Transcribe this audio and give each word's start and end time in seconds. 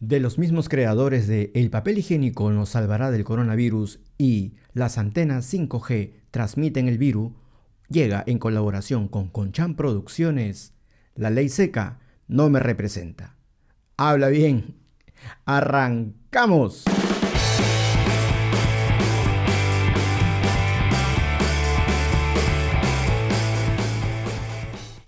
De 0.00 0.20
los 0.20 0.38
mismos 0.38 0.68
creadores 0.68 1.26
de 1.26 1.50
El 1.56 1.70
papel 1.70 1.98
higiénico 1.98 2.52
nos 2.52 2.68
salvará 2.68 3.10
del 3.10 3.24
coronavirus 3.24 3.98
y 4.16 4.54
Las 4.72 4.96
antenas 4.96 5.52
5G 5.52 6.12
transmiten 6.30 6.86
el 6.86 6.98
virus, 6.98 7.32
llega 7.88 8.22
en 8.24 8.38
colaboración 8.38 9.08
con 9.08 9.28
Conchan 9.28 9.74
Producciones. 9.74 10.72
La 11.16 11.30
ley 11.30 11.48
seca 11.48 11.98
no 12.28 12.48
me 12.48 12.60
representa. 12.60 13.34
Habla 13.96 14.28
bien. 14.28 14.76
Arrancamos. 15.44 16.84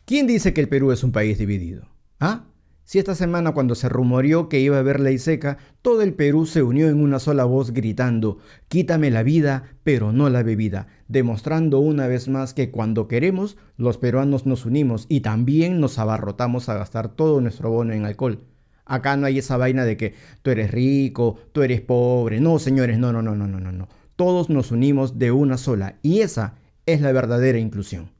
¿Quién 0.04 0.26
dice 0.26 0.52
que 0.52 0.60
el 0.60 0.68
Perú 0.68 0.90
es 0.90 1.04
un 1.04 1.12
país 1.12 1.38
dividido? 1.38 1.86
¿Ah? 2.18 2.49
Si 2.90 2.98
esta 2.98 3.14
semana 3.14 3.52
cuando 3.52 3.76
se 3.76 3.88
rumoreó 3.88 4.48
que 4.48 4.58
iba 4.58 4.74
a 4.74 4.80
haber 4.80 4.98
ley 4.98 5.18
seca, 5.18 5.58
todo 5.80 6.02
el 6.02 6.12
Perú 6.12 6.44
se 6.44 6.64
unió 6.64 6.88
en 6.88 7.00
una 7.00 7.20
sola 7.20 7.44
voz 7.44 7.70
gritando, 7.70 8.38
quítame 8.66 9.12
la 9.12 9.22
vida, 9.22 9.62
pero 9.84 10.10
no 10.10 10.28
la 10.28 10.42
bebida, 10.42 10.88
demostrando 11.06 11.78
una 11.78 12.08
vez 12.08 12.26
más 12.26 12.52
que 12.52 12.72
cuando 12.72 13.06
queremos, 13.06 13.56
los 13.76 13.96
peruanos 13.96 14.44
nos 14.44 14.66
unimos 14.66 15.06
y 15.08 15.20
también 15.20 15.78
nos 15.78 16.00
abarrotamos 16.00 16.68
a 16.68 16.74
gastar 16.74 17.10
todo 17.10 17.40
nuestro 17.40 17.70
bono 17.70 17.92
en 17.92 18.06
alcohol. 18.06 18.40
Acá 18.86 19.16
no 19.16 19.26
hay 19.26 19.38
esa 19.38 19.56
vaina 19.56 19.84
de 19.84 19.96
que 19.96 20.14
tú 20.42 20.50
eres 20.50 20.72
rico, 20.72 21.38
tú 21.52 21.62
eres 21.62 21.82
pobre. 21.82 22.40
No, 22.40 22.58
señores, 22.58 22.98
no, 22.98 23.12
no, 23.12 23.22
no, 23.22 23.36
no, 23.36 23.46
no, 23.46 23.60
no. 23.70 23.88
Todos 24.16 24.50
nos 24.50 24.72
unimos 24.72 25.16
de 25.16 25.30
una 25.30 25.58
sola 25.58 25.94
y 26.02 26.22
esa 26.22 26.56
es 26.86 27.00
la 27.02 27.12
verdadera 27.12 27.60
inclusión. 27.60 28.10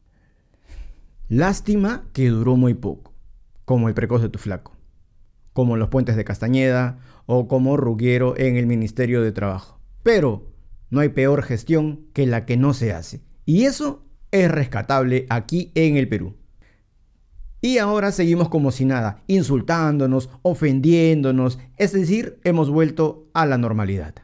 Lástima 1.29 2.05
que 2.13 2.29
duró 2.29 2.55
muy 2.55 2.75
poco 2.75 3.10
como 3.71 3.87
el 3.87 3.95
precoz 3.95 4.21
de 4.21 4.29
tu 4.29 4.41
flaco, 4.41 4.77
como 5.53 5.77
los 5.77 5.91
puentes 5.91 6.17
de 6.17 6.25
Castañeda 6.25 6.99
o 7.27 7.47
como 7.47 7.77
Ruguero 7.77 8.37
en 8.37 8.57
el 8.57 8.67
Ministerio 8.67 9.23
de 9.23 9.31
Trabajo. 9.31 9.79
Pero 10.03 10.51
no 10.89 10.99
hay 10.99 11.11
peor 11.11 11.45
gestión 11.45 12.09
que 12.13 12.27
la 12.27 12.47
que 12.47 12.57
no 12.57 12.75
se 12.75 12.93
hace. 12.93 13.21
Y 13.47 13.67
eso 13.67 14.05
es 14.33 14.51
rescatable 14.51 15.27
aquí 15.31 15.71
en 15.77 15.97
el 15.97 16.09
Perú. 16.09 16.35
Y 17.61 17.79
ahora 17.79 18.11
seguimos 18.11 18.49
como 18.49 18.73
si 18.73 18.87
nada, 18.87 19.23
insultándonos, 19.29 20.31
ofendiéndonos, 20.43 21.61
es 21.77 21.93
decir, 21.93 22.41
hemos 22.43 22.71
vuelto 22.71 23.31
a 23.35 23.47
la 23.47 23.57
normalidad. 23.57 24.17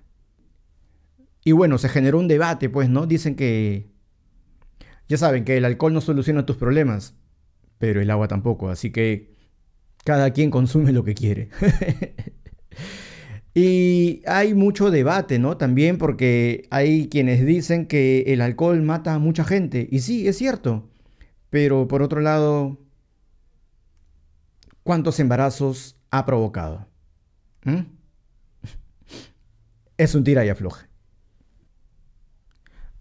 Y 1.44 1.52
bueno, 1.52 1.78
se 1.78 1.88
generó 1.88 2.18
un 2.18 2.26
debate, 2.26 2.68
pues, 2.68 2.88
¿no? 2.88 3.06
Dicen 3.06 3.36
que... 3.36 3.92
Ya 5.06 5.18
saben 5.18 5.44
que 5.44 5.56
el 5.56 5.64
alcohol 5.64 5.92
no 5.92 6.00
soluciona 6.00 6.46
tus 6.46 6.56
problemas, 6.56 7.14
pero 7.78 8.00
el 8.00 8.10
agua 8.10 8.26
tampoco, 8.26 8.70
así 8.70 8.90
que 8.90 9.35
cada 10.06 10.30
quien 10.30 10.50
consume 10.50 10.92
lo 10.92 11.02
que 11.02 11.16
quiere. 11.16 11.48
y 13.54 14.22
hay 14.24 14.54
mucho 14.54 14.92
debate, 14.92 15.40
¿no? 15.40 15.56
También 15.56 15.98
porque 15.98 16.68
hay 16.70 17.08
quienes 17.08 17.44
dicen 17.44 17.86
que 17.86 18.20
el 18.28 18.40
alcohol 18.40 18.80
mata 18.82 19.14
a 19.14 19.18
mucha 19.18 19.42
gente. 19.42 19.88
Y 19.90 19.98
sí, 19.98 20.28
es 20.28 20.38
cierto. 20.38 20.88
Pero 21.50 21.88
por 21.88 22.02
otro 22.02 22.20
lado, 22.20 22.78
¿cuántos 24.84 25.18
embarazos 25.18 25.98
ha 26.12 26.24
provocado? 26.24 26.86
¿Mm? 27.64 27.80
Es 29.98 30.14
un 30.14 30.22
tira 30.22 30.44
y 30.44 30.50
afloje. 30.50 30.85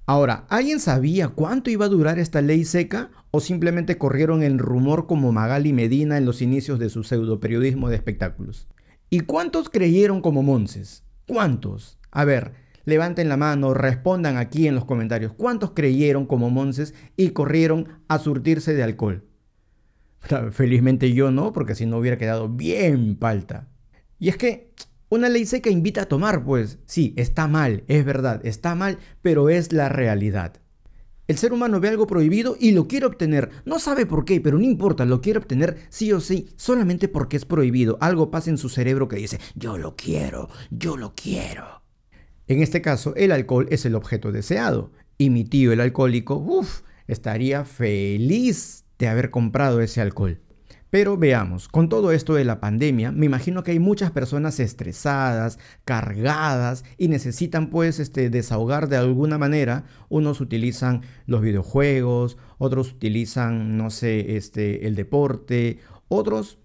Ahora, 0.08 0.46
¿alguien 0.50 0.80
sabía 0.80 1.30
cuánto 1.30 1.72
iba 1.72 1.86
a 1.86 1.90
durar 1.90 2.20
esta 2.20 2.42
ley 2.42 2.64
seca 2.64 3.10
o 3.32 3.40
simplemente 3.40 3.98
corrieron 3.98 4.44
el 4.44 4.60
rumor 4.60 5.08
como 5.08 5.32
Magali 5.32 5.74
Medina 5.74 6.18
en 6.18 6.26
los 6.26 6.44
inicios 6.44 6.78
de 6.78 6.90
su 6.90 7.04
pseudo 7.04 7.40
periodismo 7.40 7.90
de 7.90 7.96
espectáculos? 7.96 8.68
¿Y 9.10 9.22
cuántos 9.22 9.70
creyeron 9.70 10.22
como 10.22 10.44
Monses? 10.44 11.04
¿Cuántos? 11.28 11.98
A 12.12 12.24
ver, 12.24 12.54
levanten 12.86 13.30
la 13.30 13.38
mano, 13.38 13.74
respondan 13.74 14.38
aquí 14.38 14.68
en 14.68 14.76
los 14.76 14.86
comentarios. 14.86 15.34
¿Cuántos 15.34 15.72
creyeron 15.72 16.28
como 16.28 16.52
Monses 16.52 16.94
y 17.18 17.30
corrieron 17.30 17.88
a 18.08 18.20
surtirse 18.20 18.76
de 18.76 18.84
alcohol? 18.84 19.26
Felizmente 20.52 21.14
yo 21.14 21.32
no, 21.32 21.52
porque 21.52 21.74
si 21.74 21.88
no 21.88 21.98
hubiera 21.98 22.20
quedado 22.20 22.48
bien 22.48 23.16
palta. 23.16 23.68
Y 24.20 24.30
es 24.30 24.38
que 24.38 24.72
una 25.10 25.30
ley 25.30 25.46
seca 25.46 25.70
invita 25.70 26.04
a 26.04 26.08
tomar, 26.08 26.44
pues 26.44 26.80
sí, 26.86 27.14
está 27.16 27.48
mal, 27.48 27.84
es 27.88 28.04
verdad, 28.06 28.46
está 28.46 28.76
mal, 28.76 28.98
pero 29.22 29.50
es 29.50 29.72
la 29.72 29.90
realidad. 29.90 30.62
El 31.28 31.38
ser 31.38 31.54
humano 31.54 31.80
ve 31.80 31.90
algo 31.90 32.06
prohibido 32.06 32.56
y 32.60 32.72
lo 32.72 32.88
quiere 32.88 33.08
obtener. 33.08 33.50
No 33.66 33.80
sabe 33.80 34.06
por 34.06 34.26
qué, 34.26 34.40
pero 34.42 34.58
no 34.58 34.64
importa, 34.64 35.06
lo 35.06 35.22
quiere 35.22 35.40
obtener 35.40 35.78
sí 35.90 36.12
o 36.12 36.20
sí, 36.20 36.50
solamente 36.56 37.08
porque 37.08 37.38
es 37.38 37.46
prohibido. 37.46 37.98
Algo 38.00 38.30
pasa 38.30 38.52
en 38.52 38.60
su 38.60 38.70
cerebro 38.70 39.08
que 39.08 39.16
dice, 39.16 39.40
yo 39.56 39.78
lo 39.78 39.96
quiero, 39.96 40.50
yo 40.70 40.98
lo 40.98 41.14
quiero. 41.16 41.82
En 42.48 42.62
este 42.62 42.82
caso, 42.82 43.16
el 43.16 43.32
alcohol 43.32 43.68
es 43.72 43.86
el 43.86 43.96
objeto 43.96 44.32
deseado. 44.32 44.92
Y 45.18 45.32
mi 45.32 45.46
tío, 45.46 45.72
el 45.72 45.82
alcohólico, 45.82 46.36
uff, 46.36 46.82
estaría 47.08 47.66
feliz 47.66 48.86
de 49.00 49.08
haber 49.08 49.32
comprado 49.32 49.82
ese 49.82 50.02
alcohol. 50.02 50.42
Pero 50.96 51.18
veamos, 51.18 51.68
con 51.68 51.90
todo 51.90 52.14
esto 52.14 52.36
de 52.36 52.46
la 52.46 52.62
pandemia, 52.62 53.12
me 53.12 53.26
imagino 53.26 53.64
que 53.64 53.72
hay 53.72 53.80
muchas 53.80 54.12
personas 54.12 54.62
estresadas, 54.62 55.60
cargadas 55.84 56.86
y 56.98 57.10
necesitan 57.10 57.70
pues 57.70 58.00
este, 58.00 58.30
desahogar 58.30 58.88
de 58.88 58.96
alguna 58.96 59.38
manera. 59.38 59.84
Unos 60.08 60.40
utilizan 60.40 61.02
los 61.26 61.42
videojuegos, 61.42 62.38
otros 62.60 62.94
utilizan, 62.94 63.76
no 63.76 63.90
sé, 63.90 64.38
este, 64.38 64.88
el 64.88 64.96
deporte, 64.96 65.80
otros 66.08 66.60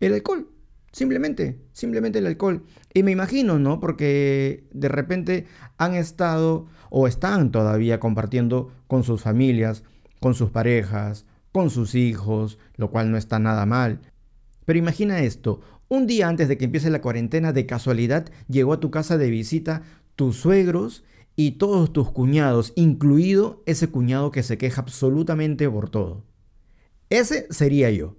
el 0.00 0.14
alcohol. 0.14 0.48
Simplemente, 0.90 1.60
simplemente 1.72 2.20
el 2.20 2.28
alcohol. 2.28 2.64
Y 2.94 3.02
me 3.02 3.10
imagino, 3.10 3.58
¿no? 3.58 3.78
Porque 3.78 4.64
de 4.72 4.88
repente 4.88 5.44
han 5.76 5.94
estado 5.96 6.64
o 6.88 7.06
están 7.06 7.52
todavía 7.52 8.00
compartiendo 8.00 8.72
con 8.86 9.04
sus 9.04 9.20
familias, 9.20 9.84
con 10.18 10.32
sus 10.32 10.48
parejas, 10.48 11.26
con 11.56 11.70
sus 11.70 11.94
hijos, 11.94 12.58
lo 12.76 12.90
cual 12.90 13.10
no 13.10 13.16
está 13.16 13.38
nada 13.38 13.64
mal. 13.64 14.02
Pero 14.66 14.78
imagina 14.78 15.20
esto, 15.20 15.62
un 15.88 16.06
día 16.06 16.28
antes 16.28 16.48
de 16.48 16.58
que 16.58 16.66
empiece 16.66 16.90
la 16.90 17.00
cuarentena, 17.00 17.54
de 17.54 17.64
casualidad 17.64 18.30
llegó 18.46 18.74
a 18.74 18.80
tu 18.80 18.90
casa 18.90 19.16
de 19.16 19.30
visita 19.30 19.80
tus 20.16 20.36
suegros 20.36 21.02
y 21.34 21.52
todos 21.52 21.94
tus 21.94 22.10
cuñados, 22.10 22.74
incluido 22.76 23.62
ese 23.64 23.88
cuñado 23.88 24.32
que 24.32 24.42
se 24.42 24.58
queja 24.58 24.82
absolutamente 24.82 25.66
por 25.70 25.88
todo. 25.88 26.26
Ese 27.08 27.46
sería 27.48 27.90
yo. 27.90 28.16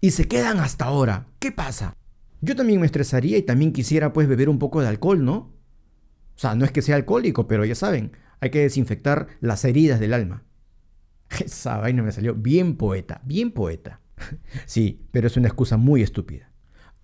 Y 0.00 0.12
se 0.12 0.26
quedan 0.26 0.58
hasta 0.58 0.86
ahora. 0.86 1.26
¿Qué 1.40 1.52
pasa? 1.52 1.94
Yo 2.40 2.56
también 2.56 2.80
me 2.80 2.86
estresaría 2.86 3.36
y 3.36 3.42
también 3.42 3.74
quisiera 3.74 4.14
pues 4.14 4.28
beber 4.28 4.48
un 4.48 4.58
poco 4.58 4.80
de 4.80 4.88
alcohol, 4.88 5.22
¿no? 5.22 5.36
O 5.36 5.50
sea, 6.36 6.54
no 6.54 6.64
es 6.64 6.72
que 6.72 6.80
sea 6.80 6.96
alcohólico, 6.96 7.48
pero 7.48 7.66
ya 7.66 7.74
saben, 7.74 8.12
hay 8.40 8.48
que 8.48 8.60
desinfectar 8.60 9.26
las 9.42 9.62
heridas 9.66 10.00
del 10.00 10.14
alma. 10.14 10.47
Esa 11.44 11.78
vaina 11.78 12.02
me 12.02 12.12
salió 12.12 12.34
bien 12.34 12.76
poeta, 12.76 13.20
bien 13.24 13.50
poeta. 13.50 14.00
Sí, 14.66 15.06
pero 15.12 15.28
es 15.28 15.36
una 15.36 15.48
excusa 15.48 15.76
muy 15.76 16.02
estúpida. 16.02 16.50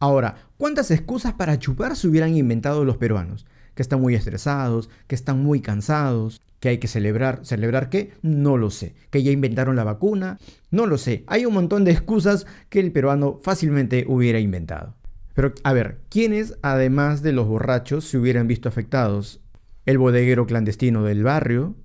Ahora, 0.00 0.36
¿cuántas 0.56 0.90
excusas 0.90 1.34
para 1.34 1.58
chupar 1.58 1.96
se 1.96 2.08
hubieran 2.08 2.36
inventado 2.36 2.84
los 2.84 2.96
peruanos? 2.96 3.46
Que 3.74 3.82
están 3.82 4.00
muy 4.00 4.14
estresados, 4.14 4.90
que 5.06 5.14
están 5.14 5.42
muy 5.42 5.60
cansados, 5.60 6.42
que 6.60 6.68
hay 6.70 6.78
que 6.78 6.88
celebrar. 6.88 7.40
¿Celebrar 7.44 7.88
qué? 7.88 8.12
No 8.22 8.56
lo 8.56 8.70
sé. 8.70 8.94
Que 9.10 9.22
ya 9.22 9.30
inventaron 9.30 9.76
la 9.76 9.84
vacuna. 9.84 10.38
No 10.70 10.86
lo 10.86 10.98
sé. 10.98 11.24
Hay 11.26 11.46
un 11.46 11.54
montón 11.54 11.84
de 11.84 11.92
excusas 11.92 12.46
que 12.68 12.80
el 12.80 12.92
peruano 12.92 13.40
fácilmente 13.42 14.04
hubiera 14.08 14.40
inventado. 14.40 14.94
Pero, 15.34 15.52
a 15.64 15.72
ver, 15.72 16.00
¿quiénes, 16.08 16.56
además 16.62 17.22
de 17.22 17.32
los 17.32 17.46
borrachos, 17.46 18.04
se 18.04 18.18
hubieran 18.18 18.46
visto 18.46 18.68
afectados? 18.68 19.40
El 19.86 19.98
bodeguero 19.98 20.46
clandestino 20.46 21.02
del 21.02 21.22
barrio, 21.22 21.76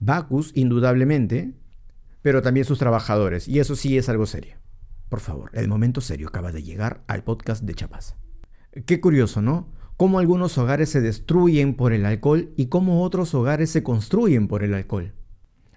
Bacus, 0.00 0.52
indudablemente, 0.54 1.52
pero 2.22 2.42
también 2.42 2.66
sus 2.66 2.78
trabajadores. 2.78 3.48
Y 3.48 3.58
eso 3.58 3.76
sí 3.76 3.96
es 3.96 4.08
algo 4.08 4.26
serio. 4.26 4.56
Por 5.08 5.20
favor, 5.20 5.50
el 5.54 5.68
momento 5.68 6.00
serio 6.00 6.28
acaba 6.28 6.52
de 6.52 6.62
llegar 6.62 7.02
al 7.08 7.24
podcast 7.24 7.64
de 7.64 7.74
Chapas. 7.74 8.16
Qué 8.86 9.00
curioso, 9.00 9.42
¿no? 9.42 9.72
Cómo 9.96 10.18
algunos 10.18 10.56
hogares 10.56 10.88
se 10.88 11.00
destruyen 11.00 11.74
por 11.74 11.92
el 11.92 12.06
alcohol 12.06 12.52
y 12.56 12.66
cómo 12.66 13.02
otros 13.02 13.34
hogares 13.34 13.70
se 13.70 13.82
construyen 13.82 14.48
por 14.48 14.62
el 14.62 14.72
alcohol. 14.72 15.14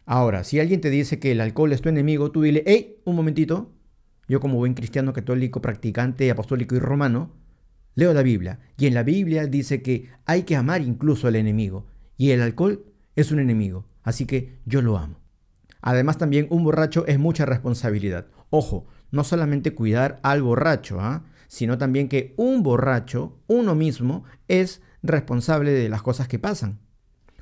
Ahora, 0.06 0.44
si 0.44 0.60
alguien 0.60 0.82
te 0.82 0.90
dice 0.90 1.20
que 1.20 1.32
el 1.32 1.42
alcohol 1.42 1.74
es 1.74 1.82
tu 1.82 1.90
enemigo, 1.90 2.32
tú 2.32 2.42
dile, 2.42 2.64
hey, 2.66 3.02
un 3.06 3.16
momentito. 3.16 3.74
Yo 4.28 4.40
como 4.40 4.58
buen 4.58 4.74
cristiano 4.74 5.14
católico, 5.14 5.62
practicante, 5.62 6.30
apostólico 6.30 6.76
y 6.76 6.80
romano, 6.80 7.32
leo 7.96 8.14
la 8.14 8.24
Biblia. 8.24 8.60
Y 8.78 8.86
en 8.86 8.94
la 8.94 9.04
Biblia 9.04 9.48
dice 9.48 9.82
que 9.82 10.10
hay 10.26 10.44
que 10.44 10.56
amar 10.56 10.82
incluso 10.82 11.28
al 11.28 11.36
enemigo. 11.36 11.88
Y 12.16 12.32
el 12.32 12.42
alcohol 12.42 12.86
es 13.16 13.32
un 13.32 13.40
enemigo. 13.40 13.86
Así 14.04 14.26
que 14.26 14.60
yo 14.66 14.82
lo 14.82 14.98
amo. 14.98 15.23
Además 15.86 16.18
también 16.18 16.48
un 16.50 16.64
borracho 16.64 17.06
es 17.08 17.20
mucha 17.20 17.46
responsabilidad. 17.46 18.28
Ojo, 18.50 18.88
no 19.12 19.26
solamente 19.26 19.76
cuidar 19.76 20.22
al 20.24 20.42
borracho, 20.42 21.02
¿ah? 21.02 21.26
sino 21.50 21.78
también 21.78 22.08
que 22.08 22.34
un 22.38 22.64
borracho, 22.64 23.38
uno 23.48 23.76
mismo, 23.76 24.24
es 24.48 24.82
responsable 25.04 25.72
de 25.72 25.90
las 25.90 26.02
cosas 26.02 26.30
que 26.30 26.40
pasan. 26.40 26.80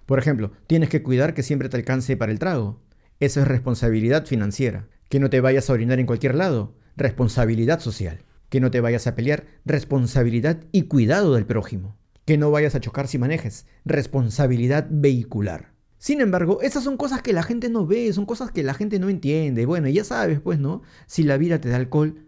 Por 0.07 0.17
ejemplo, 0.17 0.51
tienes 0.65 0.89
que 0.89 1.03
cuidar 1.03 1.35
que 1.35 1.43
siempre 1.43 1.69
te 1.69 1.77
alcance 1.77 2.17
para 2.17 2.31
el 2.31 2.39
trago. 2.39 2.81
Eso 3.19 3.41
es 3.41 3.47
responsabilidad 3.47 4.25
financiera. 4.25 4.87
Que 5.07 5.19
no 5.19 5.29
te 5.29 5.39
vayas 5.39 5.69
a 5.69 5.73
orinar 5.73 5.99
en 5.99 6.07
cualquier 6.07 6.33
lado. 6.33 6.75
Responsabilidad 6.97 7.79
social. 7.79 8.23
Que 8.49 8.59
no 8.59 8.71
te 8.71 8.81
vayas 8.81 9.05
a 9.05 9.13
pelear, 9.13 9.45
responsabilidad 9.65 10.65
y 10.71 10.83
cuidado 10.83 11.35
del 11.35 11.45
prójimo. 11.45 11.95
Que 12.25 12.39
no 12.39 12.49
vayas 12.49 12.73
a 12.73 12.79
chocar 12.79 13.07
si 13.07 13.19
manejes, 13.19 13.67
responsabilidad 13.85 14.87
vehicular. 14.89 15.70
Sin 16.01 16.19
embargo, 16.19 16.59
esas 16.61 16.83
son 16.83 16.97
cosas 16.97 17.21
que 17.21 17.31
la 17.31 17.43
gente 17.43 17.69
no 17.69 17.85
ve, 17.85 18.11
son 18.11 18.25
cosas 18.25 18.51
que 18.51 18.63
la 18.63 18.73
gente 18.73 18.97
no 18.97 19.07
entiende. 19.07 19.67
Bueno, 19.67 19.87
ya 19.87 20.03
sabes, 20.03 20.39
pues, 20.39 20.57
¿no? 20.57 20.81
Si 21.05 21.21
la 21.21 21.37
vida 21.37 21.61
te 21.61 21.69
da 21.69 21.75
alcohol, 21.75 22.25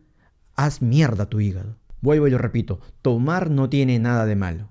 haz 0.54 0.84
mierda 0.84 1.25
tu 1.25 1.42
hígado. 1.42 1.80
Vuelvo 2.00 2.28
y 2.28 2.31
lo 2.31 2.38
repito, 2.38 2.80
tomar 3.02 3.50
no 3.50 3.70
tiene 3.70 3.98
nada 3.98 4.28
de 4.28 4.36
malo. 4.36 4.70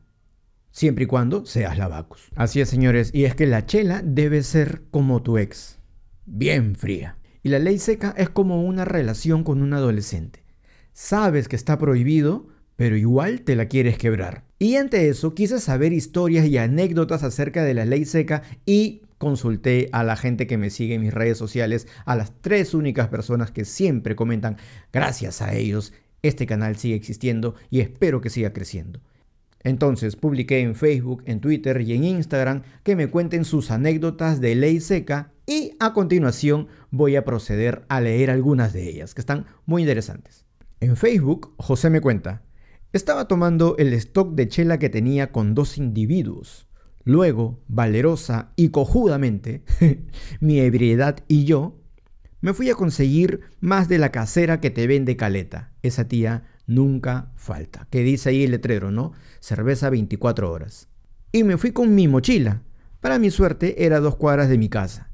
Siempre 0.71 1.05
y 1.05 1.07
cuando 1.09 1.45
seas 1.45 1.77
lavacus. 1.77 2.29
Así 2.37 2.61
es, 2.61 2.69
señores, 2.69 3.11
y 3.13 3.25
es 3.25 3.35
que 3.35 3.47
la 3.47 3.67
chela 3.67 4.03
debe 4.05 4.45
ser 4.45 4.85
como 4.93 5.23
tu 5.23 5.37
ex. 5.37 5.81
Bien 6.25 6.77
fría. 6.77 7.19
Y 7.43 7.49
la 7.49 7.59
ley 7.59 7.81
seca 7.81 8.15
es 8.17 8.31
como 8.31 8.63
una 8.63 8.85
relación 8.85 9.43
con 9.43 9.61
un 9.63 9.75
adolescente 9.75 10.43
sabes 10.93 11.49
que 11.49 11.57
está 11.57 11.79
prohibido, 11.79 12.49
pero 12.77 12.97
igual 12.97 13.43
te 13.43 13.57
la 13.57 13.67
quieres 13.67 13.99
quebrar. 13.99 14.45
Y 14.63 14.77
ante 14.77 15.09
eso 15.09 15.35
quise 15.35 15.59
saber 15.59 15.93
historias 15.93 16.47
y 16.47 16.57
anécdotas 16.57 17.25
acerca 17.25 17.65
de 17.65 17.75
la 17.75 17.85
ley 17.85 18.05
seca 18.05 18.45
y 18.65 19.03
consulté 19.19 19.89
a 19.91 20.05
la 20.05 20.15
gente 20.15 20.47
que 20.47 20.57
me 20.57 20.71
sigue 20.71 20.95
en 20.95 21.01
mis 21.01 21.13
redes 21.13 21.37
sociales, 21.37 21.89
a 22.05 22.15
las 22.15 22.31
tres 22.41 22.73
únicas 22.73 23.09
personas 23.09 23.51
que 23.51 23.65
siempre 23.65 24.15
comentan, 24.15 24.59
gracias 24.93 25.43
a 25.43 25.53
ellos, 25.53 25.93
este 26.23 26.47
canal 26.47 26.77
sigue 26.77 26.95
existiendo 26.95 27.57
y 27.71 27.81
espero 27.81 28.21
que 28.21 28.31
siga 28.31 28.53
creciendo. 28.53 29.01
Entonces 29.65 30.15
publiqué 30.15 30.61
en 30.61 30.77
Facebook, 30.77 31.25
en 31.27 31.41
Twitter 31.41 31.81
y 31.81 31.95
en 31.95 32.05
Instagram 32.05 32.63
que 32.85 32.95
me 32.95 33.09
cuenten 33.09 33.45
sus 33.45 33.73
anécdotas 33.73 34.41
de 34.41 34.55
ley 34.55 34.79
seca 34.79 35.33
y 35.45 35.73
a 35.81 35.93
continuación 35.93 36.69
voy 36.93 37.17
a 37.17 37.25
proceder 37.25 37.85
a 37.89 38.01
leer 38.01 38.31
algunas 38.31 38.73
de 38.73 38.89
ellas, 38.89 39.13
que 39.13 39.23
están 39.23 39.47
muy 39.67 39.83
interesantes. 39.83 40.45
En 40.79 40.97
Facebook, 40.97 41.53
José 41.59 41.91
me 41.91 42.01
cuenta, 42.01 42.43
estaba 42.93 43.27
tomando 43.27 43.77
el 43.79 43.93
stock 43.95 44.35
de 44.35 44.49
chela 44.49 44.79
que 44.79 44.91
tenía 44.91 45.33
con 45.33 45.55
dos 45.55 45.79
individuos. 45.79 46.69
Luego, 47.05 47.61
valerosa 47.69 48.53
y 48.55 48.69
cojudamente, 48.69 49.65
mi 50.41 50.61
ebriedad 50.61 51.25
y 51.27 51.45
yo, 51.45 51.81
me 52.41 52.55
fui 52.55 52.71
a 52.71 52.75
conseguir 52.75 53.41
más 53.61 53.89
de 53.89 53.99
la 53.99 54.11
casera 54.11 54.61
que 54.61 54.71
te 54.71 54.87
vende 54.87 55.17
caleta. 55.17 55.73
Esa 55.83 56.07
tía 56.07 56.45
nunca 56.67 57.33
falta. 57.37 57.87
Que 57.91 58.03
dice 58.03 58.31
ahí 58.31 58.45
el 58.45 58.51
letrero, 58.51 58.91
¿no? 58.91 59.13
Cerveza 59.41 59.91
24 59.91 60.51
horas. 60.51 60.89
Y 61.33 61.45
me 61.45 61.57
fui 61.57 61.73
con 61.73 61.95
mi 61.95 62.09
mochila. 62.09 62.63
Para 63.01 63.19
mi 63.19 63.31
suerte 63.31 63.85
era 63.85 64.01
dos 64.01 64.17
cuadras 64.17 64.49
de 64.49 64.59
mi 64.59 64.69
casa. 64.69 65.11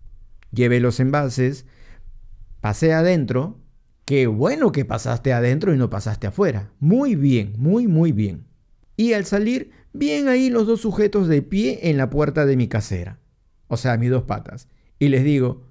Llevé 0.52 0.80
los 0.80 1.00
envases, 1.00 1.66
pasé 2.60 2.92
adentro 2.92 3.60
Qué 4.08 4.26
bueno 4.26 4.72
que 4.72 4.86
pasaste 4.86 5.34
adentro 5.34 5.74
y 5.74 5.76
no 5.76 5.90
pasaste 5.90 6.26
afuera. 6.26 6.72
Muy 6.80 7.14
bien, 7.14 7.52
muy, 7.58 7.86
muy 7.86 8.12
bien. 8.12 8.46
Y 8.96 9.12
al 9.12 9.26
salir, 9.26 9.70
bien 9.92 10.28
ahí 10.28 10.48
los 10.48 10.66
dos 10.66 10.80
sujetos 10.80 11.28
de 11.28 11.42
pie 11.42 11.90
en 11.90 11.98
la 11.98 12.08
puerta 12.08 12.46
de 12.46 12.56
mi 12.56 12.68
casera. 12.68 13.18
O 13.66 13.76
sea, 13.76 13.98
mis 13.98 14.08
dos 14.08 14.22
patas. 14.22 14.66
Y 14.98 15.08
les 15.08 15.24
digo, 15.24 15.66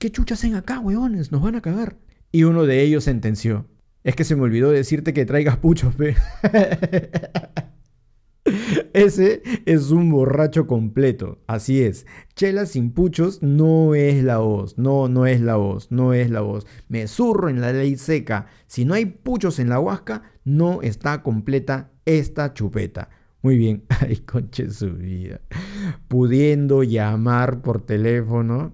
¿qué 0.00 0.10
chuchas 0.10 0.40
hacen 0.40 0.56
acá, 0.56 0.80
weones? 0.80 1.30
Nos 1.30 1.42
van 1.42 1.54
a 1.54 1.60
cagar. 1.60 1.96
Y 2.32 2.42
uno 2.42 2.66
de 2.66 2.82
ellos 2.82 3.04
sentenció, 3.04 3.68
es 4.02 4.16
que 4.16 4.24
se 4.24 4.34
me 4.34 4.42
olvidó 4.42 4.72
decirte 4.72 5.14
que 5.14 5.24
traigas 5.24 5.58
puchos, 5.58 5.94
pe. 5.94 6.16
Ese 8.92 9.42
es 9.66 9.90
un 9.90 10.10
borracho 10.10 10.66
completo, 10.66 11.38
así 11.46 11.82
es. 11.82 12.06
Chela 12.34 12.66
sin 12.66 12.92
puchos 12.92 13.42
no 13.42 13.94
es 13.94 14.22
la 14.22 14.38
voz, 14.38 14.78
no, 14.78 15.08
no 15.08 15.26
es 15.26 15.40
la 15.40 15.56
voz, 15.56 15.90
no 15.90 16.12
es 16.12 16.30
la 16.30 16.40
voz. 16.40 16.66
Me 16.88 17.06
zurro 17.06 17.48
en 17.48 17.60
la 17.60 17.72
ley 17.72 17.96
seca. 17.96 18.46
Si 18.66 18.84
no 18.84 18.94
hay 18.94 19.06
puchos 19.06 19.58
en 19.58 19.68
la 19.68 19.80
huasca, 19.80 20.22
no 20.44 20.82
está 20.82 21.22
completa 21.22 21.90
esta 22.04 22.54
chupeta. 22.54 23.10
Muy 23.42 23.58
bien, 23.58 23.84
ay 24.00 24.16
conche 24.18 24.70
su 24.70 24.92
vida. 24.94 25.40
Pudiendo 26.08 26.82
llamar 26.82 27.62
por 27.62 27.84
teléfono, 27.84 28.72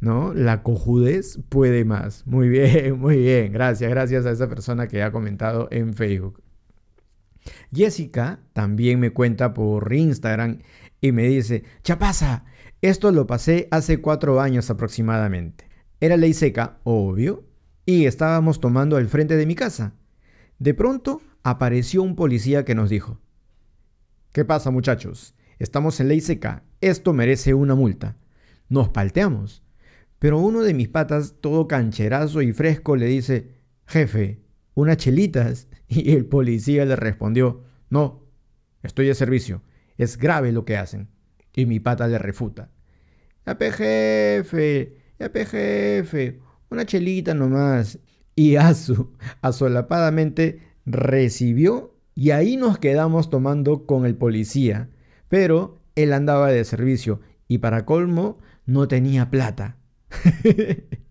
¿no? 0.00 0.34
La 0.34 0.62
cojudez 0.62 1.38
puede 1.48 1.84
más. 1.84 2.26
Muy 2.26 2.48
bien, 2.48 2.98
muy 3.00 3.16
bien. 3.18 3.52
Gracias, 3.52 3.90
gracias 3.90 4.26
a 4.26 4.32
esa 4.32 4.48
persona 4.48 4.88
que 4.88 5.02
ha 5.02 5.12
comentado 5.12 5.68
en 5.70 5.94
Facebook. 5.94 6.41
Jessica 7.72 8.40
también 8.52 9.00
me 9.00 9.10
cuenta 9.10 9.54
por 9.54 9.92
Instagram 9.92 10.58
y 11.00 11.12
me 11.12 11.24
dice, 11.24 11.64
Chapaza, 11.82 12.44
esto 12.80 13.12
lo 13.12 13.26
pasé 13.26 13.68
hace 13.70 14.00
cuatro 14.00 14.40
años 14.40 14.70
aproximadamente. 14.70 15.68
Era 16.00 16.16
ley 16.16 16.34
seca, 16.34 16.78
obvio, 16.84 17.44
y 17.86 18.06
estábamos 18.06 18.60
tomando 18.60 18.96
al 18.96 19.08
frente 19.08 19.36
de 19.36 19.46
mi 19.46 19.54
casa. 19.54 19.94
De 20.58 20.74
pronto 20.74 21.22
apareció 21.42 22.02
un 22.02 22.16
policía 22.16 22.64
que 22.64 22.74
nos 22.74 22.90
dijo, 22.90 23.20
¿qué 24.32 24.44
pasa 24.44 24.70
muchachos? 24.70 25.34
Estamos 25.58 26.00
en 26.00 26.08
ley 26.08 26.20
seca, 26.20 26.64
esto 26.80 27.12
merece 27.12 27.54
una 27.54 27.74
multa. 27.74 28.16
Nos 28.68 28.88
palteamos. 28.88 29.62
Pero 30.18 30.38
uno 30.38 30.62
de 30.62 30.74
mis 30.74 30.88
patas, 30.88 31.34
todo 31.40 31.66
cancherazo 31.66 32.42
y 32.42 32.52
fresco, 32.52 32.96
le 32.96 33.06
dice, 33.06 33.50
jefe, 33.86 34.41
unas 34.74 34.96
chelitas. 34.96 35.68
Y 35.88 36.12
el 36.12 36.24
policía 36.24 36.86
le 36.86 36.96
respondió, 36.96 37.64
no, 37.90 38.22
estoy 38.82 39.08
de 39.08 39.14
servicio, 39.14 39.62
es 39.98 40.16
grave 40.16 40.50
lo 40.50 40.64
que 40.64 40.78
hacen. 40.78 41.10
Y 41.54 41.66
mi 41.66 41.80
pata 41.80 42.08
le 42.08 42.16
refuta, 42.16 42.70
ya 43.44 43.56
jefe, 43.56 44.96
jefe, 45.18 46.40
una 46.70 46.86
chelita 46.86 47.34
nomás. 47.34 47.98
Y 48.34 48.56
Azu, 48.56 49.12
asolapadamente, 49.40 50.60
recibió 50.86 51.94
y 52.14 52.30
ahí 52.30 52.56
nos 52.56 52.78
quedamos 52.78 53.30
tomando 53.30 53.86
con 53.86 54.06
el 54.06 54.16
policía. 54.16 54.90
Pero 55.28 55.80
él 55.94 56.12
andaba 56.12 56.50
de 56.50 56.64
servicio 56.64 57.20
y 57.48 57.58
para 57.58 57.84
colmo 57.84 58.38
no 58.66 58.88
tenía 58.88 59.30
plata. 59.30 59.76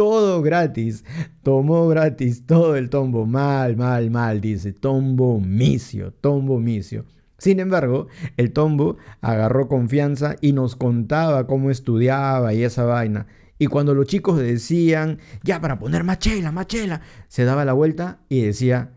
todo 0.00 0.40
gratis. 0.40 1.04
Tomó 1.42 1.86
gratis 1.86 2.46
todo 2.46 2.74
el 2.76 2.88
tombo. 2.88 3.26
Mal, 3.26 3.76
mal, 3.76 4.10
mal, 4.10 4.40
dice. 4.40 4.72
Tombo 4.72 5.38
misio, 5.38 6.14
tombo 6.22 6.58
misio. 6.58 7.04
Sin 7.36 7.60
embargo, 7.60 8.06
el 8.38 8.54
tombo 8.54 8.96
agarró 9.20 9.68
confianza 9.68 10.36
y 10.40 10.54
nos 10.54 10.74
contaba 10.74 11.46
cómo 11.46 11.70
estudiaba 11.70 12.54
y 12.54 12.64
esa 12.64 12.84
vaina. 12.84 13.26
Y 13.58 13.66
cuando 13.66 13.94
los 13.94 14.06
chicos 14.06 14.38
decían, 14.38 15.18
ya 15.42 15.60
para 15.60 15.78
poner 15.78 16.02
más 16.02 16.18
chela, 16.18 16.50
más 16.50 16.66
chela, 16.66 17.02
se 17.28 17.44
daba 17.44 17.66
la 17.66 17.74
vuelta 17.74 18.20
y 18.30 18.40
decía, 18.40 18.94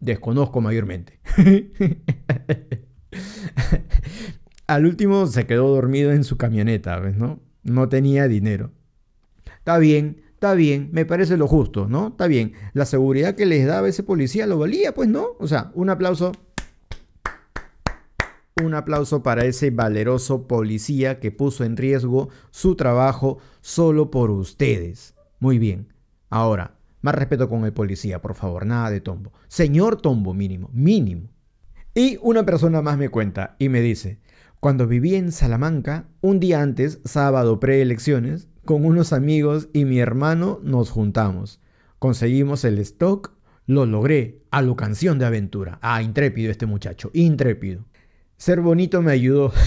desconozco 0.00 0.60
mayormente. 0.60 1.20
Al 4.66 4.86
último 4.86 5.28
se 5.28 5.46
quedó 5.46 5.68
dormido 5.68 6.10
en 6.10 6.24
su 6.24 6.36
camioneta, 6.36 6.98
¿no? 6.98 7.38
No 7.62 7.88
tenía 7.88 8.26
dinero. 8.26 8.72
Está 9.62 9.78
bien, 9.78 10.22
Está 10.42 10.54
bien, 10.54 10.88
me 10.90 11.06
parece 11.06 11.36
lo 11.36 11.46
justo, 11.46 11.86
¿no? 11.86 12.08
Está 12.08 12.26
bien. 12.26 12.54
La 12.72 12.84
seguridad 12.84 13.36
que 13.36 13.46
les 13.46 13.64
daba 13.64 13.86
ese 13.86 14.02
policía 14.02 14.44
lo 14.48 14.58
valía, 14.58 14.92
pues, 14.92 15.08
¿no? 15.08 15.36
O 15.38 15.46
sea, 15.46 15.70
un 15.74 15.88
aplauso. 15.88 16.32
Un 18.60 18.74
aplauso 18.74 19.22
para 19.22 19.44
ese 19.44 19.70
valeroso 19.70 20.48
policía 20.48 21.20
que 21.20 21.30
puso 21.30 21.62
en 21.62 21.76
riesgo 21.76 22.28
su 22.50 22.74
trabajo 22.74 23.38
solo 23.60 24.10
por 24.10 24.32
ustedes. 24.32 25.14
Muy 25.38 25.60
bien. 25.60 25.92
Ahora, 26.28 26.74
más 27.02 27.14
respeto 27.14 27.48
con 27.48 27.64
el 27.64 27.72
policía, 27.72 28.20
por 28.20 28.34
favor, 28.34 28.66
nada 28.66 28.90
de 28.90 29.00
tombo. 29.00 29.32
Señor 29.46 30.02
tombo 30.02 30.34
mínimo, 30.34 30.70
mínimo. 30.72 31.28
Y 31.94 32.18
una 32.20 32.44
persona 32.44 32.82
más 32.82 32.98
me 32.98 33.10
cuenta 33.10 33.54
y 33.60 33.68
me 33.68 33.80
dice, 33.80 34.18
cuando 34.58 34.88
viví 34.88 35.14
en 35.14 35.30
Salamanca, 35.30 36.08
un 36.20 36.40
día 36.40 36.62
antes, 36.62 36.98
sábado 37.04 37.60
preelecciones, 37.60 38.48
con 38.64 38.84
unos 38.84 39.12
amigos 39.12 39.68
y 39.72 39.84
mi 39.84 39.98
hermano 39.98 40.60
nos 40.62 40.90
juntamos. 40.90 41.60
Conseguimos 41.98 42.64
el 42.64 42.78
stock, 42.78 43.32
lo 43.66 43.86
logré, 43.86 44.42
a 44.50 44.62
lo 44.62 44.76
canción 44.76 45.18
de 45.18 45.26
aventura. 45.26 45.78
Ah, 45.82 46.02
intrépido 46.02 46.50
este 46.50 46.66
muchacho, 46.66 47.10
intrépido. 47.14 47.84
Ser 48.36 48.60
bonito 48.60 49.02
me 49.02 49.12
ayudó. 49.12 49.52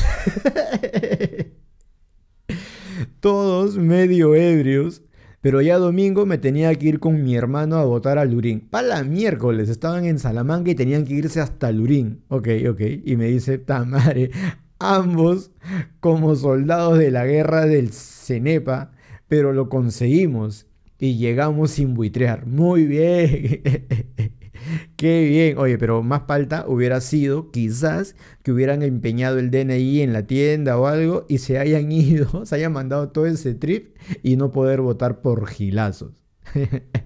Todos 3.20 3.78
medio 3.78 4.36
ebrios, 4.36 5.02
pero 5.42 5.62
ya 5.62 5.78
domingo 5.78 6.26
me 6.26 6.38
tenía 6.38 6.74
que 6.76 6.88
ir 6.88 7.00
con 7.00 7.24
mi 7.24 7.36
hermano 7.36 7.78
a 7.78 7.86
votar 7.86 8.18
a 8.18 8.26
Lurín. 8.26 8.62
Para 8.70 9.04
miércoles 9.04 9.70
estaban 9.70 10.06
en 10.06 10.20
Salamanca 10.20 10.72
y 10.72 10.76
tenían 10.76 11.06
que 11.06 11.14
irse 11.14 11.40
hasta 11.40 11.72
Lurín. 11.72 12.24
Ok, 12.30 12.50
ok. 12.70 12.82
Y 13.06 13.16
me 13.16 13.28
dice, 13.28 13.58
tamare, 13.58 14.32
ambos 14.80 15.52
como 16.00 16.36
soldados 16.36 16.98
de 16.98 17.12
la 17.12 17.26
guerra 17.26 17.66
del 17.66 17.92
Cenepa, 18.26 18.92
pero 19.28 19.54
lo 19.54 19.70
conseguimos 19.70 20.68
y 21.00 21.18
llegamos 21.18 21.72
sin 21.72 21.94
buitrear. 21.94 22.46
Muy 22.46 22.86
bien. 22.86 23.62
Qué 24.96 25.26
bien. 25.26 25.58
Oye, 25.58 25.78
pero 25.78 26.02
más 26.04 26.24
falta 26.28 26.66
hubiera 26.68 27.02
sido 27.02 27.52
quizás 27.52 28.16
que 28.44 28.52
hubieran 28.52 28.82
empeñado 28.82 29.40
el 29.40 29.52
DNI 29.52 30.02
en 30.02 30.14
la 30.14 30.26
tienda 30.26 30.78
o 30.78 30.88
algo 30.88 31.26
y 31.28 31.40
se 31.40 31.60
hayan 31.60 31.92
ido, 31.92 32.46
se 32.46 32.56
hayan 32.56 32.74
mandado 32.74 33.10
todo 33.10 33.26
ese 33.26 33.54
trip 33.56 33.98
y 34.24 34.38
no 34.38 34.52
poder 34.52 34.82
votar 34.82 35.22
por 35.22 35.48
gilazos. 35.48 36.24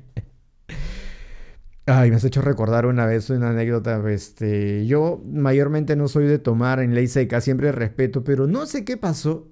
Ay, 1.85 2.11
me 2.11 2.17
has 2.17 2.23
hecho 2.23 2.41
recordar 2.41 2.85
una 2.85 3.05
vez 3.07 3.29
una 3.31 3.49
anécdota. 3.49 4.01
Este, 4.11 4.85
yo 4.85 5.21
mayormente 5.25 5.95
no 5.95 6.07
soy 6.07 6.25
de 6.25 6.37
tomar 6.37 6.79
en 6.81 6.93
ley 6.93 7.07
seca, 7.07 7.41
siempre 7.41 7.71
respeto, 7.71 8.23
pero 8.23 8.45
no 8.47 8.65
sé 8.67 8.85
qué 8.85 8.95
pasó. 8.95 9.47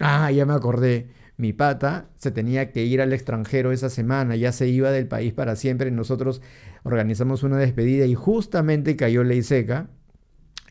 Ah, 0.00 0.30
ya 0.30 0.44
me 0.46 0.54
acordé. 0.54 1.08
Mi 1.38 1.52
pata 1.52 2.08
se 2.16 2.30
tenía 2.30 2.72
que 2.72 2.84
ir 2.84 3.00
al 3.02 3.12
extranjero 3.12 3.72
esa 3.72 3.90
semana, 3.90 4.36
ya 4.36 4.52
se 4.52 4.68
iba 4.68 4.90
del 4.90 5.06
país 5.08 5.32
para 5.34 5.56
siempre. 5.56 5.90
Nosotros 5.90 6.40
organizamos 6.82 7.42
una 7.42 7.58
despedida 7.58 8.06
y 8.06 8.14
justamente 8.14 8.96
cayó 8.96 9.22
ley 9.24 9.42
seca. 9.42 9.90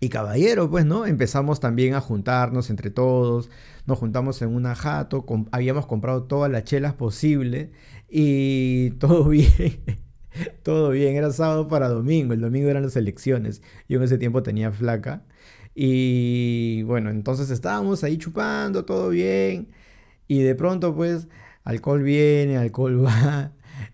Y 0.02 0.10
caballero, 0.10 0.70
pues, 0.70 0.86
¿no? 0.86 1.06
Empezamos 1.06 1.60
también 1.60 1.94
a 1.94 2.02
juntarnos 2.02 2.70
entre 2.70 2.90
todos. 2.92 3.50
Nos 3.86 3.98
juntamos 4.00 4.42
en 4.42 4.50
una 4.54 4.76
jato, 4.76 5.26
habíamos 5.52 5.86
comprado 5.88 6.24
todas 6.24 6.52
las 6.52 6.64
chelas 6.66 6.94
posibles 6.94 7.70
y 8.10 8.92
todo 9.00 9.30
bien. 9.30 9.46
Todo 10.64 10.90
bien, 10.90 11.16
era 11.16 11.32
sábado 11.32 11.68
para 11.70 11.88
domingo, 11.88 12.34
el 12.34 12.42
domingo 12.42 12.70
eran 12.70 12.84
las 12.84 12.96
elecciones. 12.98 13.62
Yo 13.88 13.98
en 13.98 14.04
ese 14.04 14.18
tiempo 14.18 14.44
tenía 14.44 14.72
flaca. 14.72 15.24
Y 15.76 16.84
bueno, 16.84 17.10
entonces 17.10 17.50
estábamos 17.52 18.04
ahí 18.04 18.18
chupando, 18.18 18.86
todo 18.86 19.10
bien. 19.10 19.70
Y 20.28 20.40
de 20.42 20.56
pronto 20.56 20.96
pues, 20.96 21.28
alcohol 21.64 22.02
viene, 22.02 22.58
alcohol 22.58 23.06
va. 23.06 23.52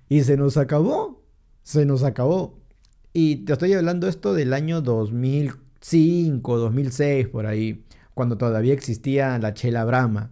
Y 0.08 0.22
se 0.22 0.38
nos 0.38 0.58
acabó. 0.58 1.24
Se 1.64 1.86
nos 1.86 2.04
acabó. 2.04 2.60
Y 3.14 3.38
te 3.38 3.54
estoy 3.54 3.74
hablando 3.74 4.08
esto 4.08 4.34
del 4.34 4.54
año 4.54 4.82
2005, 4.82 6.58
2006, 6.58 7.28
por 7.28 7.46
ahí, 7.46 7.84
cuando 8.14 8.38
todavía 8.38 8.74
existía 8.74 9.38
la 9.40 9.54
chela 9.54 9.84
Brahma. 9.84 10.32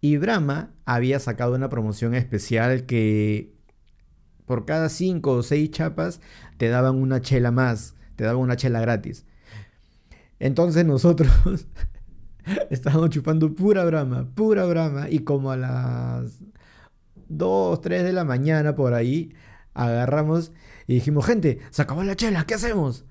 Y 0.00 0.16
Brahma 0.16 0.74
había 0.84 1.18
sacado 1.18 1.54
una 1.54 1.68
promoción 1.68 2.14
especial 2.14 2.84
que 2.86 3.54
por 4.46 4.64
cada 4.66 4.88
cinco 4.88 5.32
o 5.32 5.42
seis 5.42 5.70
chapas 5.70 6.20
te 6.56 6.68
daban 6.68 6.96
una 6.96 7.20
chela 7.20 7.50
más, 7.52 7.94
te 8.16 8.24
daban 8.24 8.42
una 8.42 8.56
chela 8.56 8.80
gratis. 8.80 9.24
Entonces 10.40 10.84
nosotros 10.84 11.30
estábamos 12.70 13.10
chupando 13.10 13.54
pura 13.54 13.84
brama, 13.84 14.28
pura 14.34 14.64
brama, 14.64 15.08
y 15.08 15.20
como 15.20 15.52
a 15.52 15.56
las 15.56 16.40
2, 17.28 17.80
3 17.80 18.02
de 18.02 18.12
la 18.12 18.24
mañana 18.24 18.74
por 18.74 18.94
ahí, 18.94 19.32
agarramos 19.74 20.50
y 20.86 20.94
dijimos, 20.94 21.26
gente, 21.26 21.60
se 21.70 21.82
acabó 21.82 22.02
la 22.02 22.16
chela, 22.16 22.44
¿qué 22.44 22.54
hacemos? 22.54 23.04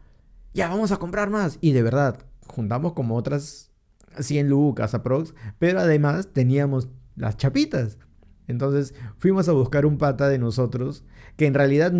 Ya, 0.53 0.67
vamos 0.67 0.91
a 0.91 0.97
comprar 0.97 1.29
más. 1.29 1.59
Y 1.61 1.71
de 1.71 1.83
verdad, 1.83 2.25
juntamos 2.47 2.93
como 2.93 3.15
otras 3.15 3.71
100 4.19 4.49
lucas 4.49 4.93
aprox, 4.93 5.33
pero 5.59 5.79
además 5.79 6.33
teníamos 6.33 6.89
las 7.15 7.37
chapitas. 7.37 7.99
Entonces 8.47 8.95
fuimos 9.19 9.47
a 9.47 9.53
buscar 9.53 9.85
un 9.85 9.99
pata 9.99 10.27
de 10.27 10.39
nosotros, 10.39 11.05
que 11.37 11.45
en 11.45 11.53
realidad 11.53 11.93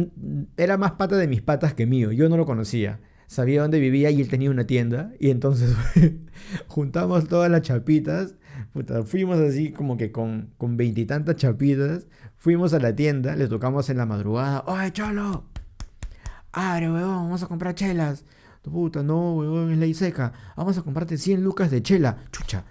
era 0.58 0.78
más 0.78 0.94
pata 0.94 1.16
de 1.16 1.28
mis 1.28 1.44
patas 1.44 1.76
que 1.76 1.86
mío, 1.86 2.12
yo 2.12 2.28
no 2.28 2.38
lo 2.38 2.48
conocía. 2.48 3.00
Sabía 3.30 3.62
dónde 3.62 3.80
vivía 3.80 4.10
y 4.10 4.22
él 4.22 4.28
tenía 4.28 4.50
una 4.50 4.66
tienda, 4.66 5.14
y 5.20 5.30
entonces 5.30 5.76
juntamos 6.68 7.28
todas 7.28 7.52
las 7.52 7.62
chapitas, 7.62 8.34
fuimos 9.06 9.38
así 9.38 9.72
como 9.72 9.98
que 9.98 10.12
con 10.12 10.50
veintitantas 10.58 11.36
chapitas, 11.36 12.08
fuimos 12.38 12.74
a 12.74 12.80
la 12.80 12.96
tienda, 12.96 13.36
le 13.36 13.48
tocamos 13.48 13.88
en 13.92 13.98
la 13.98 14.08
madrugada, 14.08 14.64
¡Oye, 14.66 14.92
cholo! 14.92 15.44
¡Abre, 16.54 16.92
weón! 16.92 17.26
Vamos 17.26 17.44
a 17.44 17.48
comprar 17.48 17.76
chelas. 17.76 18.26
Puta, 18.64 19.04
no, 19.04 19.36
weón, 19.36 19.74
es 19.74 19.78
ley 19.78 19.94
seca. 19.94 20.34
Vamos 20.58 20.80
a 20.80 20.82
comprarte 20.82 21.16
100 21.16 21.44
lucas 21.44 21.70
de 21.70 21.84
chela. 21.84 22.18
Chucha, 22.32 22.66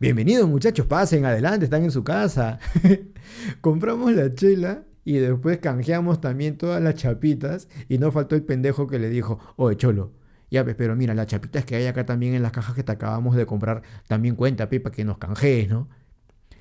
Bienvenidos 0.00 0.48
muchachos, 0.48 0.86
pasen 0.86 1.24
adelante, 1.26 1.66
están 1.66 1.84
en 1.84 1.92
su 1.92 2.02
casa. 2.02 2.58
Compramos 3.60 4.12
la 4.14 4.34
chela 4.34 4.82
y 5.04 5.14
después 5.14 5.58
canjeamos 5.58 6.20
también 6.20 6.56
todas 6.56 6.82
las 6.82 6.94
chapitas 6.94 7.68
y 7.88 7.98
no 7.98 8.12
faltó 8.12 8.34
el 8.36 8.42
pendejo 8.42 8.86
que 8.86 8.98
le 8.98 9.08
dijo, 9.08 9.38
oye 9.56 9.76
cholo, 9.76 10.12
ya 10.50 10.64
pero 10.64 10.96
mira, 10.96 11.14
las 11.14 11.26
chapitas 11.26 11.64
que 11.64 11.76
hay 11.76 11.86
acá 11.86 12.04
también 12.06 12.34
en 12.34 12.42
las 12.42 12.52
cajas 12.52 12.74
que 12.74 12.82
te 12.82 12.92
acabamos 12.92 13.36
de 13.36 13.46
comprar, 13.46 13.82
también 14.06 14.36
cuenta, 14.36 14.68
pe, 14.68 14.80
para 14.80 14.94
que 14.94 15.04
nos 15.04 15.18
canjees, 15.18 15.68
¿no? 15.68 15.88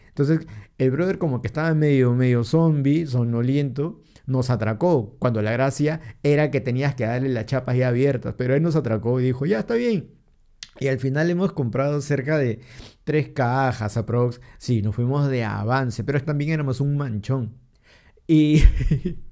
Entonces, 0.07 0.47
el 0.77 0.91
brother 0.91 1.17
como 1.17 1.41
que 1.41 1.47
estaba 1.47 1.73
medio, 1.73 2.13
medio 2.13 2.43
zombie, 2.43 3.05
sonoliento, 3.05 4.01
nos 4.25 4.49
atracó, 4.49 5.15
cuando 5.19 5.41
la 5.41 5.51
gracia 5.51 6.01
era 6.23 6.51
que 6.51 6.61
tenías 6.61 6.95
que 6.95 7.05
darle 7.05 7.29
las 7.29 7.45
chapas 7.45 7.77
ya 7.77 7.89
abiertas, 7.89 8.35
pero 8.37 8.55
él 8.55 8.61
nos 8.63 8.75
atracó 8.75 9.19
y 9.19 9.23
dijo, 9.23 9.45
ya 9.45 9.59
está 9.59 9.75
bien, 9.75 10.11
y 10.79 10.87
al 10.87 10.99
final 10.99 11.29
hemos 11.29 11.53
comprado 11.53 12.01
cerca 12.01 12.37
de 12.37 12.61
tres 13.03 13.29
cajas 13.29 13.97
aprox. 13.97 14.41
Sí, 14.57 14.81
nos 14.81 14.95
fuimos 14.95 15.29
de 15.29 15.43
avance, 15.43 16.03
pero 16.03 16.23
también 16.23 16.51
éramos 16.51 16.79
un 16.81 16.97
manchón. 16.97 17.60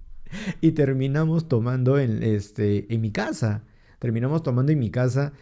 Y, 0.62 0.72
terminamos 0.74 1.48
tomando 1.48 1.98
en, 1.98 2.22
este, 2.22 2.94
en 2.94 3.02
mi 3.02 3.12
casa. 3.12 3.64
Terminamos 3.98 4.44
tomando 4.44 4.72
en 4.72 4.80
mi 4.80 4.92
casa 4.92 5.34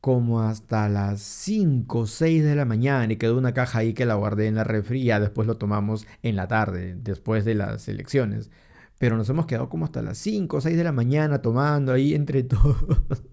como 0.00 0.42
hasta 0.42 0.88
las 0.88 1.20
5 1.20 1.98
o 1.98 2.06
6 2.06 2.44
de 2.44 2.54
la 2.54 2.64
mañana 2.64 3.12
y 3.12 3.16
quedó 3.16 3.36
una 3.38 3.54
caja 3.54 3.80
ahí 3.80 3.92
que 3.92 4.06
la 4.06 4.14
guardé 4.14 4.46
en 4.46 4.54
la 4.54 4.66
ya 4.92 5.20
después 5.20 5.46
lo 5.48 5.56
tomamos 5.56 6.06
en 6.22 6.36
la 6.36 6.48
tarde, 6.48 6.96
después 6.96 7.44
de 7.44 7.54
las 7.54 7.88
elecciones. 7.88 8.50
Pero 8.98 9.16
nos 9.16 9.28
hemos 9.30 9.46
quedado 9.46 9.68
como 9.68 9.86
hasta 9.86 10.02
las 10.02 10.18
5 10.18 10.58
o 10.58 10.60
6 10.60 10.76
de 10.76 10.84
la 10.84 10.92
mañana 10.92 11.42
tomando 11.42 11.92
ahí 11.92 12.14
entre 12.14 12.42
todos. 12.44 13.24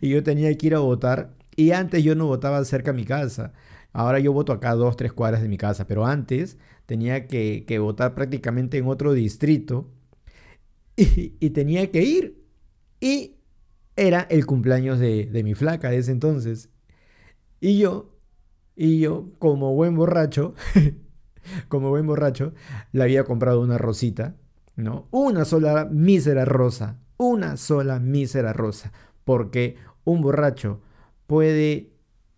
y 0.00 0.08
yo 0.10 0.22
tenía 0.22 0.56
que 0.56 0.66
ir 0.66 0.74
a 0.74 0.80
votar 0.80 1.34
y 1.56 1.72
antes 1.72 2.02
yo 2.02 2.14
no 2.14 2.26
votaba 2.26 2.64
cerca 2.64 2.92
de 2.92 2.96
mi 2.96 3.04
casa. 3.04 3.52
Ahora 3.92 4.18
yo 4.18 4.32
voto 4.32 4.52
acá 4.52 4.74
dos, 4.74 4.96
tres 4.96 5.12
cuadras 5.12 5.42
de 5.42 5.48
mi 5.48 5.58
casa. 5.58 5.86
Pero 5.86 6.06
antes 6.06 6.58
tenía 6.86 7.26
que, 7.26 7.78
votar 7.80 8.14
prácticamente 8.14 8.78
en 8.78 8.86
otro 8.86 9.12
distrito. 9.12 9.90
Y, 10.96 11.50
tenía 11.50 11.90
que 11.90 12.02
ir. 12.02 12.44
Y 13.00 13.36
era 13.96 14.20
el 14.30 14.46
cumpleaños 14.46 14.98
de, 14.98 15.26
de 15.26 15.42
mi 15.42 15.54
flaca 15.54 15.90
de 15.90 15.98
ese 15.98 16.12
entonces. 16.12 16.68
Y 17.60 17.78
yo, 17.78 18.12
y 18.76 19.00
yo, 19.00 19.30
como 19.38 19.74
buen 19.74 19.94
borracho, 19.94 20.54
como 21.68 21.90
buen 21.90 22.06
borracho, 22.06 22.52
le 22.92 23.02
había 23.02 23.24
comprado 23.24 23.60
una 23.60 23.78
rosita, 23.78 24.36
¿no? 24.76 25.08
Una 25.10 25.44
sola 25.44 25.86
mísera 25.90 26.44
rosa, 26.44 26.98
una 27.16 27.56
sola 27.56 28.00
mísera 28.00 28.52
rosa, 28.52 28.92
porque 29.24 29.76
un 30.04 30.20
borracho 30.20 30.80
puede 31.26 31.92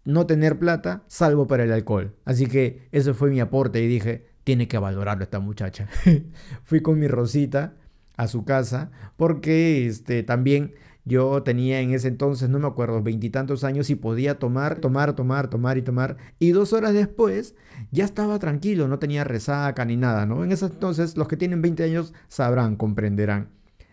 no 0.04 0.26
tener 0.26 0.58
plata 0.58 1.04
salvo 1.06 1.46
para 1.46 1.64
el 1.64 1.72
alcohol. 1.72 2.14
Así 2.24 2.46
que 2.46 2.88
eso 2.92 3.14
fue 3.14 3.30
mi 3.30 3.40
aporte 3.40 3.82
y 3.82 3.86
dije, 3.86 4.26
tiene 4.44 4.68
que 4.68 4.78
valorarlo 4.78 5.24
esta 5.24 5.40
muchacha. 5.40 5.88
Fui 6.64 6.80
con 6.80 6.98
mi 6.98 7.08
Rosita 7.08 7.74
a 8.16 8.28
su 8.28 8.44
casa 8.44 8.90
porque 9.16 9.86
este, 9.86 10.22
también 10.22 10.74
yo 11.06 11.42
tenía 11.42 11.80
en 11.80 11.92
ese 11.92 12.08
entonces, 12.08 12.48
no 12.48 12.58
me 12.58 12.66
acuerdo, 12.66 13.02
veintitantos 13.02 13.62
años 13.62 13.90
y 13.90 13.94
podía 13.94 14.38
tomar, 14.38 14.78
tomar, 14.78 15.14
tomar, 15.14 15.50
tomar 15.50 15.76
y 15.76 15.82
tomar. 15.82 16.16
Y 16.38 16.52
dos 16.52 16.72
horas 16.72 16.94
después 16.94 17.54
ya 17.90 18.04
estaba 18.04 18.38
tranquilo, 18.38 18.88
no 18.88 18.98
tenía 18.98 19.24
resaca 19.24 19.84
ni 19.84 19.96
nada, 19.96 20.24
¿no? 20.24 20.44
En 20.44 20.52
ese 20.52 20.66
entonces 20.66 21.16
los 21.16 21.28
que 21.28 21.36
tienen 21.36 21.60
20 21.60 21.84
años 21.84 22.14
sabrán, 22.28 22.76
comprenderán. 22.76 23.50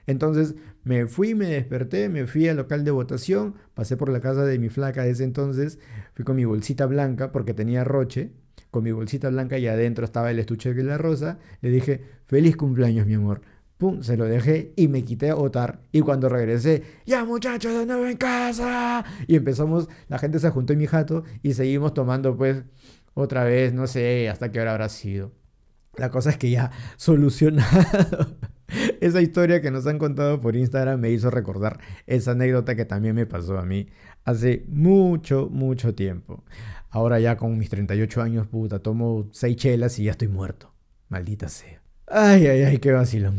Entonces 0.07 0.55
me 0.83 1.05
fui, 1.05 1.35
me 1.35 1.47
desperté, 1.47 2.07
me 2.09 2.27
fui 2.27 2.47
al 2.47 2.57
local 2.57 2.85
de 2.85 2.91
votación, 2.91 3.55
pasé 3.73 3.97
por 3.97 4.09
la 4.09 4.21
casa 4.21 4.45
de 4.45 4.57
mi 4.57 4.69
flaca 4.69 5.03
de 5.03 5.11
ese 5.11 5.25
entonces, 5.25 5.79
fui 6.13 6.23
con 6.23 6.37
mi 6.37 6.45
bolsita 6.45 6.85
blanca 6.85 7.31
porque 7.31 7.53
tenía 7.53 7.83
roche, 7.83 8.31
con 8.71 8.83
mi 8.83 8.91
bolsita 8.91 9.29
blanca 9.29 9.57
y 9.57 9.67
adentro 9.67 10.05
estaba 10.05 10.31
el 10.31 10.39
estuche 10.39 10.73
de 10.73 10.83
la 10.83 10.97
rosa, 10.97 11.37
le 11.61 11.69
dije, 11.69 12.01
feliz 12.25 12.55
cumpleaños 12.55 13.05
mi 13.05 13.13
amor. 13.13 13.41
Pum, 13.77 14.01
se 14.01 14.15
lo 14.15 14.25
dejé 14.25 14.73
y 14.75 14.87
me 14.87 15.03
quité 15.03 15.29
a 15.31 15.35
votar. 15.35 15.81
Y 15.91 16.01
cuando 16.01 16.29
regresé, 16.29 16.83
ya 17.05 17.25
muchachos, 17.25 17.77
de 17.77 17.85
nuevo 17.85 18.05
en 18.05 18.15
casa. 18.15 19.03
Y 19.27 19.35
empezamos, 19.35 19.89
la 20.07 20.19
gente 20.19 20.39
se 20.39 20.49
juntó 20.51 20.73
en 20.73 20.79
mi 20.79 20.85
jato 20.85 21.23
y 21.41 21.53
seguimos 21.53 21.93
tomando 21.93 22.37
pues 22.37 22.63
otra 23.13 23.43
vez, 23.43 23.73
no 23.73 23.87
sé 23.87 24.29
hasta 24.29 24.51
qué 24.51 24.61
hora 24.61 24.71
habrá 24.71 24.87
sido. 24.87 25.31
La 25.97 26.09
cosa 26.09 26.29
es 26.29 26.37
que 26.37 26.49
ya 26.49 26.71
solucionado. 26.97 28.37
Esa 29.01 29.21
historia 29.21 29.61
que 29.61 29.71
nos 29.71 29.85
han 29.85 29.97
contado 29.99 30.39
por 30.39 30.55
Instagram 30.55 30.99
me 30.99 31.11
hizo 31.11 31.29
recordar 31.29 31.79
esa 32.07 32.31
anécdota 32.31 32.75
que 32.75 32.85
también 32.85 33.15
me 33.15 33.25
pasó 33.25 33.57
a 33.57 33.65
mí 33.65 33.87
hace 34.23 34.63
mucho, 34.69 35.49
mucho 35.51 35.93
tiempo. 35.95 36.43
Ahora 36.93 37.21
ya 37.21 37.37
con 37.37 37.57
mis 37.57 37.69
38 37.69 38.21
años, 38.21 38.47
puta, 38.47 38.79
tomo 38.79 39.29
6 39.31 39.55
chelas 39.55 39.97
y 39.97 40.03
ya 40.03 40.11
estoy 40.11 40.27
muerto. 40.27 40.73
Maldita 41.07 41.47
sea. 41.47 41.81
Ay, 42.05 42.45
ay, 42.47 42.63
ay, 42.63 42.77
qué 42.79 42.91
vacilón. 42.91 43.37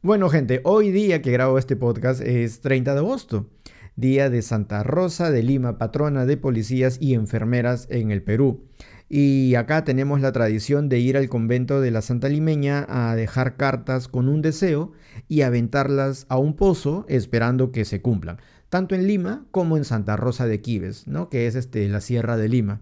Bueno, 0.00 0.28
gente, 0.28 0.60
hoy 0.62 0.92
día 0.92 1.20
que 1.20 1.32
grabo 1.32 1.58
este 1.58 1.74
podcast 1.74 2.20
es 2.20 2.60
30 2.60 2.92
de 2.92 2.98
agosto, 3.00 3.50
día 3.96 4.30
de 4.30 4.42
Santa 4.42 4.84
Rosa 4.84 5.32
de 5.32 5.42
Lima, 5.42 5.76
patrona 5.76 6.24
de 6.24 6.36
policías 6.36 6.98
y 7.00 7.14
enfermeras 7.14 7.88
en 7.90 8.12
el 8.12 8.22
Perú. 8.22 8.68
Y 9.08 9.56
acá 9.56 9.82
tenemos 9.82 10.20
la 10.20 10.30
tradición 10.30 10.88
de 10.88 10.98
ir 11.00 11.16
al 11.16 11.28
convento 11.28 11.80
de 11.80 11.90
la 11.90 12.00
Santa 12.00 12.28
Limeña 12.28 12.86
a 12.88 13.16
dejar 13.16 13.56
cartas 13.56 14.06
con 14.06 14.28
un 14.28 14.40
deseo 14.40 14.92
y 15.26 15.42
aventarlas 15.42 16.26
a 16.28 16.38
un 16.38 16.54
pozo 16.54 17.06
esperando 17.08 17.72
que 17.72 17.84
se 17.84 18.00
cumplan, 18.00 18.38
tanto 18.74 18.96
en 18.96 19.06
Lima 19.06 19.46
como 19.52 19.76
en 19.76 19.84
Santa 19.84 20.16
Rosa 20.16 20.48
de 20.48 20.60
Quives, 20.60 21.06
¿no? 21.06 21.28
que 21.28 21.46
es 21.46 21.54
este, 21.54 21.88
la 21.88 22.00
Sierra 22.00 22.36
de 22.36 22.48
Lima. 22.48 22.80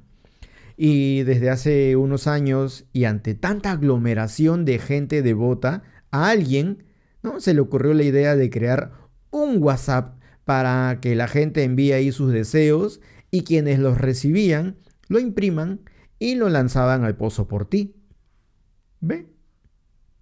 Y 0.74 1.22
desde 1.24 1.50
hace 1.50 1.96
unos 1.96 2.26
años 2.26 2.86
y 2.94 3.04
ante 3.04 3.34
tanta 3.34 3.72
aglomeración 3.72 4.64
de 4.64 4.78
gente 4.78 5.20
devota, 5.20 5.82
a 6.10 6.30
alguien 6.30 6.84
¿no? 7.22 7.40
Se 7.40 7.52
le 7.52 7.60
ocurrió 7.60 7.92
la 7.92 8.04
idea 8.04 8.36
de 8.36 8.48
crear 8.48 8.92
un 9.30 9.62
WhatsApp 9.62 10.18
para 10.46 10.98
que 11.02 11.14
la 11.14 11.28
gente 11.28 11.62
envíe 11.62 11.92
ahí 11.92 12.10
sus 12.10 12.32
deseos 12.32 13.02
y 13.30 13.44
quienes 13.44 13.78
los 13.78 13.98
recibían 13.98 14.78
lo 15.08 15.18
impriman 15.18 15.82
y 16.18 16.36
lo 16.36 16.48
lanzaban 16.48 17.04
al 17.04 17.18
pozo 17.18 17.48
por 17.48 17.66
ti. 17.66 17.96
¿Ve? 19.00 19.28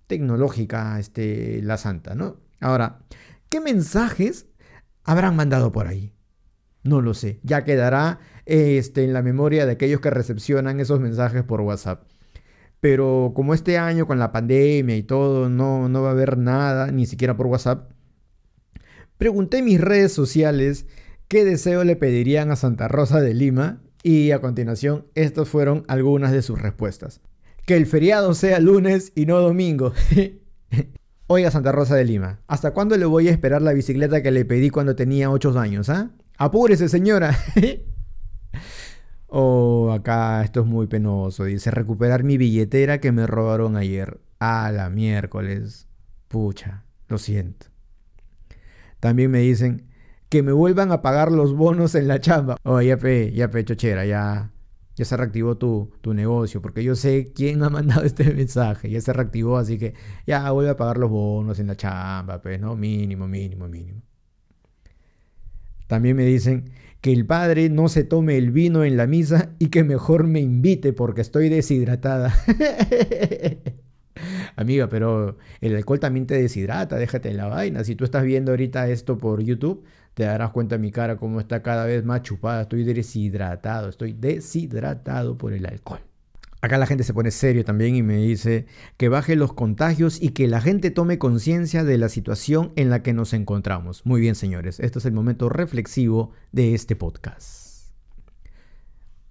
Tecnológica 0.08 0.98
este, 0.98 1.62
la 1.62 1.76
santa, 1.76 2.16
¿no? 2.16 2.40
Ahora, 2.58 2.98
¿qué 3.48 3.60
mensajes 3.60 4.49
habrán 5.04 5.36
mandado 5.36 5.72
por 5.72 5.86
ahí? 5.86 6.12
No 6.82 7.00
lo 7.02 7.14
sé, 7.14 7.40
ya 7.42 7.64
quedará 7.64 8.20
este, 8.46 9.04
en 9.04 9.12
la 9.12 9.22
memoria 9.22 9.66
de 9.66 9.72
aquellos 9.72 10.00
que 10.00 10.10
recepcionan 10.10 10.80
esos 10.80 11.00
mensajes 11.00 11.42
por 11.42 11.60
WhatsApp. 11.60 12.04
Pero 12.80 13.32
como 13.34 13.52
este 13.52 13.76
año 13.76 14.06
con 14.06 14.18
la 14.18 14.32
pandemia 14.32 14.96
y 14.96 15.02
todo 15.02 15.50
no, 15.50 15.88
no 15.88 16.02
va 16.02 16.08
a 16.08 16.12
haber 16.12 16.38
nada, 16.38 16.90
ni 16.90 17.04
siquiera 17.06 17.36
por 17.36 17.46
WhatsApp, 17.46 17.90
pregunté 19.18 19.62
mis 19.62 19.80
redes 19.80 20.12
sociales 20.12 20.86
qué 21.28 21.44
deseo 21.44 21.84
le 21.84 21.96
pedirían 21.96 22.50
a 22.50 22.56
Santa 22.56 22.88
Rosa 22.88 23.20
de 23.20 23.34
Lima 23.34 23.82
y 24.02 24.30
a 24.30 24.40
continuación 24.40 25.06
estas 25.14 25.48
fueron 25.48 25.84
algunas 25.88 26.32
de 26.32 26.40
sus 26.40 26.60
respuestas. 26.60 27.20
Que 27.66 27.76
el 27.76 27.86
feriado 27.86 28.32
sea 28.32 28.58
lunes 28.58 29.12
y 29.14 29.26
no 29.26 29.38
domingo. 29.40 29.92
Oiga 31.32 31.52
Santa 31.52 31.70
Rosa 31.70 31.94
de 31.94 32.04
Lima, 32.04 32.40
¿hasta 32.48 32.72
cuándo 32.72 32.96
le 32.96 33.04
voy 33.04 33.28
a 33.28 33.30
esperar 33.30 33.62
la 33.62 33.72
bicicleta 33.72 34.20
que 34.20 34.32
le 34.32 34.44
pedí 34.44 34.68
cuando 34.68 34.96
tenía 34.96 35.30
8 35.30 35.56
años? 35.60 35.88
¿ah? 35.88 36.10
Apúrese 36.36 36.88
señora. 36.88 37.38
oh, 39.28 39.92
acá 39.92 40.42
esto 40.42 40.62
es 40.62 40.66
muy 40.66 40.88
penoso. 40.88 41.44
Dice 41.44 41.70
recuperar 41.70 42.24
mi 42.24 42.36
billetera 42.36 42.98
que 42.98 43.12
me 43.12 43.28
robaron 43.28 43.76
ayer. 43.76 44.18
A 44.40 44.72
la 44.72 44.90
miércoles. 44.90 45.86
Pucha, 46.26 46.82
lo 47.06 47.16
siento. 47.16 47.66
También 48.98 49.30
me 49.30 49.38
dicen, 49.38 49.86
que 50.30 50.42
me 50.42 50.50
vuelvan 50.50 50.90
a 50.90 51.00
pagar 51.00 51.30
los 51.30 51.54
bonos 51.54 51.94
en 51.94 52.08
la 52.08 52.18
chamba. 52.20 52.56
Oh, 52.64 52.80
ya 52.80 52.96
pe, 52.96 53.30
ya 53.30 53.52
pe, 53.52 53.64
chochera, 53.64 54.04
ya, 54.04 54.50
ya 55.00 55.06
se 55.06 55.16
reactivó 55.16 55.56
tu, 55.56 55.90
tu 56.02 56.12
negocio, 56.12 56.60
porque 56.60 56.84
yo 56.84 56.94
sé 56.94 57.32
quién 57.34 57.62
ha 57.62 57.70
mandado 57.70 58.02
este 58.04 58.34
mensaje, 58.34 58.90
ya 58.90 59.00
se 59.00 59.14
reactivó, 59.14 59.56
así 59.56 59.78
que 59.78 59.94
ya 60.26 60.50
vuelve 60.50 60.70
a 60.70 60.76
pagar 60.76 60.98
los 60.98 61.08
bonos 61.08 61.58
en 61.58 61.68
la 61.68 61.76
chamba, 61.76 62.42
pues, 62.42 62.60
¿no? 62.60 62.76
Mínimo, 62.76 63.26
mínimo, 63.26 63.66
mínimo. 63.66 64.02
También 65.86 66.16
me 66.16 66.26
dicen 66.26 66.70
que 67.00 67.14
el 67.14 67.24
padre 67.24 67.70
no 67.70 67.88
se 67.88 68.04
tome 68.04 68.36
el 68.36 68.50
vino 68.50 68.84
en 68.84 68.98
la 68.98 69.06
misa 69.06 69.54
y 69.58 69.68
que 69.68 69.84
mejor 69.84 70.26
me 70.26 70.40
invite 70.40 70.92
porque 70.92 71.22
estoy 71.22 71.48
deshidratada. 71.48 72.34
Amiga, 74.56 74.90
pero 74.90 75.38
el 75.62 75.76
alcohol 75.76 75.98
también 75.98 76.26
te 76.26 76.34
deshidrata, 76.34 76.96
déjate 76.96 77.30
en 77.30 77.38
la 77.38 77.46
vaina. 77.46 77.84
Si 77.84 77.96
tú 77.96 78.04
estás 78.04 78.24
viendo 78.24 78.52
ahorita 78.52 78.86
esto 78.90 79.16
por 79.16 79.42
YouTube, 79.42 79.82
te 80.20 80.26
darás 80.26 80.50
cuenta 80.50 80.76
mi 80.76 80.90
cara 80.90 81.16
cómo 81.16 81.40
está 81.40 81.62
cada 81.62 81.86
vez 81.86 82.04
más 82.04 82.20
chupada. 82.20 82.60
Estoy 82.60 82.84
deshidratado, 82.84 83.88
estoy 83.88 84.12
deshidratado 84.12 85.38
por 85.38 85.54
el 85.54 85.64
alcohol. 85.64 86.00
Acá 86.60 86.76
la 86.76 86.84
gente 86.84 87.04
se 87.04 87.14
pone 87.14 87.30
serio 87.30 87.64
también 87.64 87.96
y 87.96 88.02
me 88.02 88.18
dice 88.18 88.66
que 88.98 89.08
baje 89.08 89.34
los 89.34 89.54
contagios 89.54 90.20
y 90.20 90.32
que 90.32 90.46
la 90.46 90.60
gente 90.60 90.90
tome 90.90 91.16
conciencia 91.16 91.84
de 91.84 91.96
la 91.96 92.10
situación 92.10 92.70
en 92.76 92.90
la 92.90 93.02
que 93.02 93.14
nos 93.14 93.32
encontramos. 93.32 94.04
Muy 94.04 94.20
bien, 94.20 94.34
señores, 94.34 94.78
este 94.78 94.98
es 94.98 95.06
el 95.06 95.14
momento 95.14 95.48
reflexivo 95.48 96.32
de 96.52 96.74
este 96.74 96.96
podcast. 96.96 97.94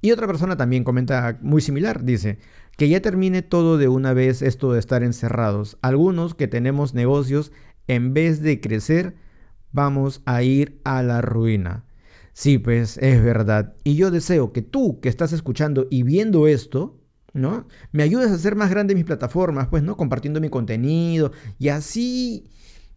Y 0.01 0.09
otra 0.09 0.25
persona 0.25 0.57
también 0.57 0.83
comenta 0.83 1.37
muy 1.43 1.61
similar, 1.61 2.03
dice 2.03 2.39
que 2.77 2.89
ya 2.89 2.99
termine 2.99 3.43
todo 3.43 3.77
de 3.77 3.89
una 3.89 4.13
vez 4.13 4.41
esto 4.41 4.73
de 4.73 4.79
estar 4.79 5.03
encerrados. 5.03 5.77
Algunos 5.83 6.33
que 6.33 6.47
tenemos 6.47 6.95
negocios, 6.95 7.51
en 7.85 8.15
vez 8.15 8.41
de 8.41 8.59
crecer, 8.59 9.28
vamos 9.71 10.21
a 10.25 10.43
ir 10.43 10.79
a 10.83 11.03
la 11.03 11.21
ruina. 11.21 11.85
Sí, 12.33 12.57
pues 12.57 12.97
es 12.97 13.23
verdad. 13.23 13.75
Y 13.83 13.95
yo 13.95 14.11
deseo 14.11 14.53
que 14.53 14.61
tú 14.61 14.99
que 15.01 15.09
estás 15.09 15.33
escuchando 15.33 15.87
y 15.89 16.03
viendo 16.03 16.47
esto, 16.47 16.99
¿no? 17.33 17.67
Me 17.91 18.03
ayudes 18.03 18.31
a 18.31 18.35
hacer 18.35 18.55
más 18.55 18.69
grandes 18.69 18.95
mis 18.95 19.05
plataformas, 19.05 19.67
pues, 19.67 19.83
¿no? 19.83 19.97
Compartiendo 19.97 20.39
mi 20.39 20.49
contenido 20.49 21.31
y 21.57 21.69
así 21.69 22.49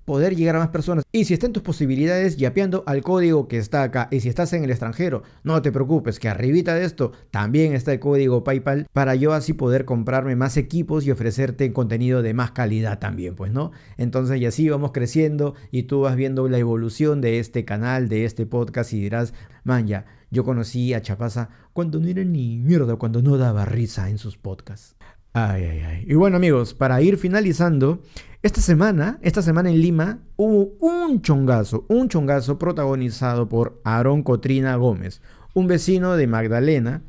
poder 0.05 0.37
llegar 0.37 0.57
a 0.57 0.61
más 0.61 0.69
personas. 0.69 1.05
Y 1.13 1.25
si 1.25 1.35
está 1.35 1.47
en 1.47 1.53
tus 1.53 1.63
posibilidades, 1.63 2.37
yapeando 2.37 2.83
al 2.87 3.03
código 3.03 3.49
que 3.49 3.59
está 3.59 3.83
acá. 3.83 4.09
Y 4.11 4.21
si 4.21 4.29
estás 4.29 4.53
en 4.53 4.65
el 4.65 4.71
extranjero, 4.71 5.23
no 5.45 5.61
te 5.63 5.73
preocupes, 5.73 6.19
que 6.19 6.29
arribita 6.29 6.75
de 6.75 6.85
esto 6.85 7.13
también 7.31 7.75
está 7.75 7.93
el 7.93 8.01
código 8.01 8.45
PayPal 8.45 8.87
para 8.93 9.15
yo 9.15 9.33
así 9.33 9.53
poder 9.53 9.85
comprarme 9.85 10.37
más 10.37 10.57
equipos 10.57 11.07
y 11.07 11.11
ofrecerte 11.11 11.73
contenido 11.73 12.23
de 12.23 12.35
más 12.35 12.53
calidad 12.53 12.99
también, 12.99 13.35
pues, 13.35 13.53
¿no? 13.53 13.73
Entonces, 13.97 14.41
y 14.41 14.47
así 14.47 14.69
vamos 14.69 14.93
creciendo 14.93 15.55
y 15.71 15.85
tú 15.85 16.01
vas 16.01 16.17
viendo 16.17 16.49
la 16.49 16.59
evolución 16.59 17.21
de 17.21 17.39
este 17.39 17.65
canal, 17.65 18.09
de 18.09 18.25
este 18.25 18.47
podcast 18.47 18.93
y 18.93 19.01
dirás, 19.01 19.35
man, 19.65 19.87
ya, 19.87 20.07
yo 20.31 20.45
conocí 20.45 20.95
a 20.95 21.03
Chapaza 21.03 21.51
cuando 21.73 22.01
no 22.01 22.09
era 22.09 22.25
ni 22.25 22.59
mierda, 22.59 22.97
cuando 22.97 23.23
no 23.23 23.37
daba 23.37 23.65
risa 23.65 24.09
en 24.11 24.19
sus 24.19 24.37
podcasts. 24.37 24.97
Ay, 25.35 25.65
ay, 25.65 25.81
ay. 25.81 26.05
Y 26.07 26.15
bueno, 26.15 26.37
amigos, 26.37 26.75
para 26.75 27.01
ir 27.01 27.17
finalizando, 27.17 28.03
esta 28.43 28.61
semana, 28.61 29.19
esta 29.23 29.41
semana 29.41 29.71
en 29.71 29.81
Lima, 29.81 30.19
hubo 30.37 30.77
un 30.81 31.23
chongazo, 31.23 31.87
un 31.89 32.09
chongazo 32.09 32.59
protagonizado 32.59 33.49
por 33.49 33.81
Aarón 33.85 34.23
Cotrina 34.25 34.77
Gómez, 34.77 35.23
un 35.55 35.69
vecino 35.69 36.17
de 36.17 36.27
Magdalena 36.27 37.03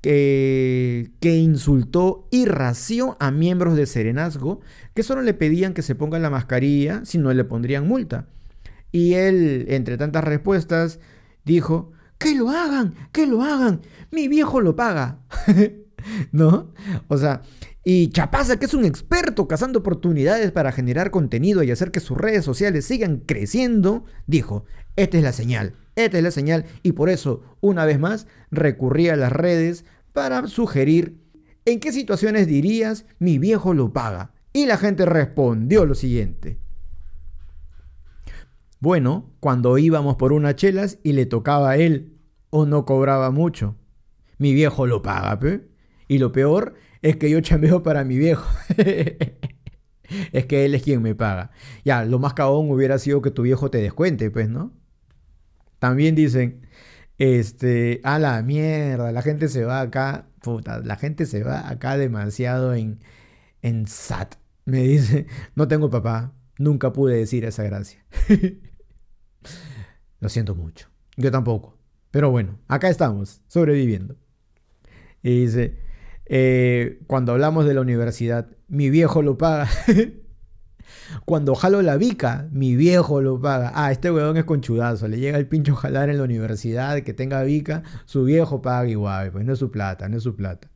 que, 0.00 1.10
que 1.20 1.36
insultó 1.36 2.26
y 2.30 2.46
ració 2.46 3.16
a 3.20 3.30
miembros 3.30 3.76
de 3.76 3.86
Serenazgo 3.86 4.60
que 4.94 5.02
solo 5.02 5.22
le 5.22 5.34
pedían 5.34 5.74
que 5.74 5.82
se 5.82 5.94
ponga 5.94 6.18
la 6.18 6.30
mascarilla 6.30 7.04
si 7.04 7.18
no 7.18 7.32
le 7.32 7.44
pondrían 7.44 7.86
multa. 7.86 8.26
Y 8.90 9.14
él, 9.14 9.66
entre 9.68 9.98
tantas 9.98 10.24
respuestas, 10.24 10.98
dijo, 11.44 11.92
que 12.18 12.34
lo 12.34 12.50
hagan, 12.50 12.94
que 13.12 13.26
lo 13.26 13.42
hagan, 13.42 13.82
mi 14.10 14.26
viejo 14.26 14.60
lo 14.60 14.74
paga. 14.74 15.18
¿No? 16.32 16.72
O 17.08 17.18
sea, 17.18 17.42
y 17.84 18.08
Chapaza, 18.08 18.58
que 18.58 18.66
es 18.66 18.74
un 18.74 18.84
experto 18.84 19.48
cazando 19.48 19.78
oportunidades 19.78 20.52
para 20.52 20.72
generar 20.72 21.10
contenido 21.10 21.62
y 21.62 21.70
hacer 21.70 21.90
que 21.90 22.00
sus 22.00 22.18
redes 22.18 22.44
sociales 22.44 22.84
sigan 22.84 23.18
creciendo, 23.18 24.04
dijo, 24.26 24.64
esta 24.96 25.16
es 25.16 25.22
la 25.22 25.32
señal, 25.32 25.74
esta 25.96 26.18
es 26.18 26.24
la 26.24 26.30
señal, 26.30 26.64
y 26.82 26.92
por 26.92 27.08
eso, 27.08 27.42
una 27.60 27.84
vez 27.84 27.98
más, 27.98 28.26
recurrí 28.50 29.08
a 29.08 29.16
las 29.16 29.32
redes 29.32 29.84
para 30.12 30.46
sugerir 30.48 31.18
en 31.64 31.80
qué 31.80 31.92
situaciones 31.92 32.46
dirías 32.46 33.04
mi 33.18 33.38
viejo 33.38 33.74
lo 33.74 33.92
paga. 33.92 34.32
Y 34.52 34.66
la 34.66 34.76
gente 34.76 35.04
respondió 35.04 35.84
lo 35.84 35.94
siguiente. 35.94 36.58
Bueno, 38.80 39.30
cuando 39.40 39.76
íbamos 39.76 40.16
por 40.16 40.32
unas 40.32 40.56
chelas 40.56 40.98
y 41.02 41.12
le 41.12 41.26
tocaba 41.26 41.70
a 41.70 41.76
él 41.76 42.18
o 42.50 42.64
no 42.64 42.84
cobraba 42.84 43.30
mucho. 43.30 43.76
Mi 44.38 44.54
viejo 44.54 44.86
lo 44.86 45.02
paga, 45.02 45.38
¿pe? 45.38 45.68
Y 46.08 46.18
lo 46.18 46.32
peor 46.32 46.74
es 47.02 47.16
que 47.16 47.30
yo 47.30 47.40
chambeo 47.40 47.82
para 47.82 48.04
mi 48.04 48.16
viejo. 48.16 48.48
es 50.32 50.46
que 50.46 50.64
él 50.64 50.74
es 50.74 50.82
quien 50.82 51.02
me 51.02 51.14
paga. 51.14 51.50
Ya, 51.84 52.04
lo 52.04 52.18
más 52.18 52.34
cabón 52.34 52.70
hubiera 52.70 52.98
sido 52.98 53.22
que 53.22 53.30
tu 53.30 53.42
viejo 53.42 53.70
te 53.70 53.78
descuente, 53.78 54.30
pues, 54.30 54.48
¿no? 54.48 54.72
También 55.78 56.14
dicen, 56.14 56.66
este, 57.18 58.00
a 58.04 58.18
la 58.18 58.42
mierda, 58.42 59.12
la 59.12 59.22
gente 59.22 59.48
se 59.48 59.64
va 59.64 59.80
acá, 59.80 60.28
puta, 60.40 60.80
la 60.80 60.96
gente 60.96 61.26
se 61.26 61.42
va 61.44 61.68
acá 61.68 61.96
demasiado 61.96 62.74
en, 62.74 63.00
en 63.62 63.86
SAT. 63.86 64.36
Me 64.64 64.82
dice, 64.82 65.26
no 65.54 65.68
tengo 65.68 65.90
papá, 65.90 66.34
nunca 66.58 66.92
pude 66.92 67.16
decir 67.16 67.44
esa 67.44 67.62
gracia. 67.62 68.04
Lo 70.20 70.28
siento 70.28 70.54
mucho, 70.54 70.88
yo 71.16 71.30
tampoco. 71.30 71.78
Pero 72.10 72.30
bueno, 72.30 72.58
acá 72.66 72.88
estamos, 72.88 73.42
sobreviviendo. 73.46 74.16
Y 75.22 75.42
dice, 75.42 75.78
eh, 76.28 77.00
cuando 77.06 77.32
hablamos 77.32 77.64
de 77.64 77.74
la 77.74 77.80
universidad, 77.80 78.48
mi 78.68 78.90
viejo 78.90 79.22
lo 79.22 79.38
paga. 79.38 79.68
cuando 81.24 81.54
jalo 81.54 81.82
la 81.82 81.96
bica, 81.96 82.48
mi 82.52 82.76
viejo 82.76 83.20
lo 83.20 83.40
paga. 83.40 83.72
Ah, 83.74 83.90
este 83.92 84.10
weón 84.10 84.36
es 84.36 84.44
conchudazo. 84.44 85.08
Le 85.08 85.18
llega 85.18 85.38
el 85.38 85.48
pincho 85.48 85.74
jalar 85.74 86.10
en 86.10 86.18
la 86.18 86.24
universidad, 86.24 87.00
que 87.02 87.14
tenga 87.14 87.42
bica, 87.42 87.82
su 88.04 88.24
viejo 88.24 88.60
paga 88.60 88.88
igual. 88.88 89.32
Pues 89.32 89.44
no 89.44 89.54
es 89.54 89.58
su 89.58 89.70
plata, 89.70 90.08
no 90.08 90.18
es 90.18 90.22
su 90.22 90.36
plata. 90.36 90.70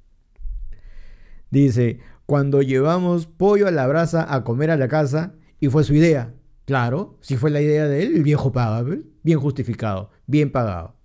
Dice, 1.51 2.01
cuando 2.25 2.63
llevamos 2.63 3.27
pollo 3.27 3.69
a 3.69 3.71
la 3.71 3.87
brasa 3.87 4.27
a 4.35 4.43
comer 4.43 4.71
a 4.71 4.77
la 4.77 4.89
casa, 4.89 5.35
y 5.61 5.69
fue 5.69 5.85
su 5.85 5.95
idea. 5.95 6.35
Claro, 6.65 7.19
si 7.21 7.37
fue 7.37 7.51
la 7.51 7.61
idea 7.61 7.87
de 7.87 8.03
él, 8.03 8.17
el 8.17 8.23
viejo 8.23 8.53
paga. 8.53 8.85
Bien 9.23 9.39
justificado, 9.39 10.11
bien 10.27 10.51
pagado. 10.51 10.97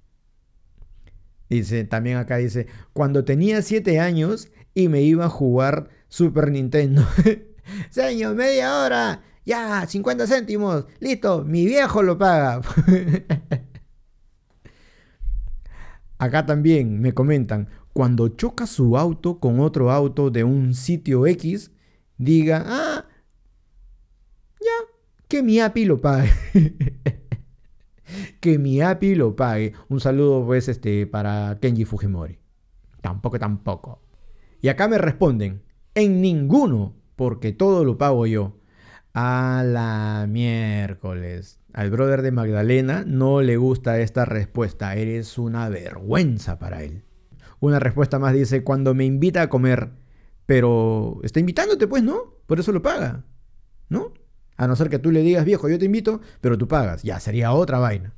Dice, 1.50 1.86
también 1.86 2.18
acá 2.18 2.38
dice, 2.38 2.68
cuando 2.94 3.24
tenía 3.24 3.62
7 3.62 4.00
años 4.00 4.50
y 4.74 4.90
me 4.90 5.02
iba 5.02 5.26
a 5.26 5.30
jugar 5.30 5.90
Super 6.10 6.52
Nintendo. 6.52 7.06
Señor, 7.90 8.36
media 8.36 8.80
hora. 8.80 9.24
Ya, 9.46 9.86
50 9.88 10.28
céntimos. 10.28 10.86
Listo, 11.00 11.44
mi 11.46 11.66
viejo 11.66 12.04
lo 12.04 12.18
paga. 12.18 12.62
acá 16.18 16.46
también 16.46 17.00
me 17.00 17.14
comentan, 17.14 17.70
cuando 17.94 18.28
choca 18.30 18.68
su 18.68 18.98
auto 18.98 19.40
con 19.40 19.60
otro 19.60 19.92
auto 19.92 20.30
de 20.30 20.44
un 20.44 20.74
sitio 20.74 21.26
X, 21.28 21.72
diga, 22.18 22.64
ah, 22.66 23.06
ya, 24.60 24.88
que 25.28 25.42
mi 25.44 25.60
API 25.60 25.86
lo 25.86 26.02
pague. 26.02 26.32
que 28.40 28.58
mi 28.60 28.82
API 28.82 29.16
lo 29.16 29.36
pague. 29.36 29.74
Un 29.90 30.00
saludo 30.00 30.46
pues 30.46 30.68
este 30.68 31.08
para 31.08 31.58
Kenji 31.62 31.86
Fujimori. 31.86 32.40
Tampoco, 33.02 33.40
tampoco. 33.40 34.02
Y 34.62 34.70
acá 34.70 34.88
me 34.88 34.98
responden, 34.98 35.64
en 35.96 36.22
ninguno, 36.22 36.96
porque 37.16 37.52
todo 37.54 37.84
lo 37.84 37.98
pago 37.98 38.26
yo. 38.26 38.58
A 39.14 39.64
la 39.66 40.28
miércoles. 40.30 41.60
Al 41.74 41.90
brother 41.90 42.22
de 42.22 42.32
Magdalena 42.32 43.04
no 43.06 43.42
le 43.42 43.58
gusta 43.58 44.00
esta 44.00 44.26
respuesta. 44.26 44.96
Eres 44.96 45.38
una 45.38 45.70
vergüenza 45.70 46.60
para 46.60 46.84
él. 46.84 47.04
Una 47.60 47.80
respuesta 47.80 48.20
más 48.20 48.34
dice, 48.34 48.64
cuando 48.64 48.94
me 48.94 49.06
invita 49.06 49.42
a 49.42 49.50
comer, 49.50 49.92
pero 50.46 51.20
está 51.24 51.40
invitándote 51.40 51.88
pues, 51.88 52.04
¿no? 52.04 52.36
Por 52.46 52.60
eso 52.60 52.72
lo 52.72 52.82
paga, 52.82 53.26
¿no? 53.90 54.14
A 54.56 54.68
no 54.68 54.76
ser 54.76 54.90
que 54.90 55.00
tú 55.00 55.12
le 55.12 55.22
digas, 55.22 55.46
viejo, 55.46 55.70
yo 55.70 55.80
te 55.80 55.86
invito, 55.86 56.22
pero 56.42 56.58
tú 56.58 56.68
pagas. 56.68 57.04
Ya, 57.04 57.20
sería 57.20 57.52
otra 57.54 57.80
vaina. 57.80 58.14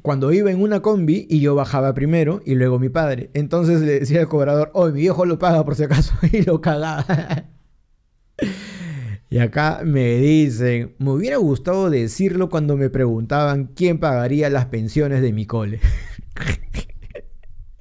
Cuando 0.00 0.32
iba 0.32 0.50
en 0.50 0.60
una 0.60 0.80
combi 0.80 1.26
y 1.28 1.40
yo 1.40 1.54
bajaba 1.54 1.94
primero 1.94 2.40
y 2.44 2.54
luego 2.54 2.78
mi 2.78 2.88
padre. 2.88 3.30
Entonces 3.34 3.80
le 3.82 4.00
decía 4.00 4.20
al 4.20 4.28
cobrador, 4.28 4.70
oh, 4.74 4.88
mi 4.88 5.00
viejo 5.00 5.24
lo 5.26 5.38
paga 5.38 5.64
por 5.64 5.76
si 5.76 5.84
acaso 5.84 6.14
y 6.32 6.42
lo 6.42 6.60
cagaba. 6.60 7.04
y 9.30 9.38
acá 9.38 9.82
me 9.84 10.16
dicen, 10.16 10.94
me 10.98 11.10
hubiera 11.10 11.36
gustado 11.36 11.90
decirlo 11.90 12.48
cuando 12.48 12.76
me 12.76 12.90
preguntaban 12.90 13.66
quién 13.76 13.98
pagaría 13.98 14.50
las 14.50 14.66
pensiones 14.66 15.22
de 15.22 15.32
mi 15.32 15.46
cole. 15.46 15.80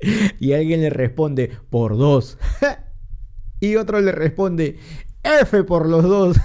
y 0.40 0.54
alguien 0.54 0.82
le 0.82 0.90
responde, 0.90 1.52
por 1.70 1.98
dos. 1.98 2.38
y 3.60 3.76
otro 3.76 4.02
le 4.02 4.12
responde, 4.12 4.78
F 5.24 5.64
por 5.64 5.88
los 5.88 6.04
dos. 6.04 6.38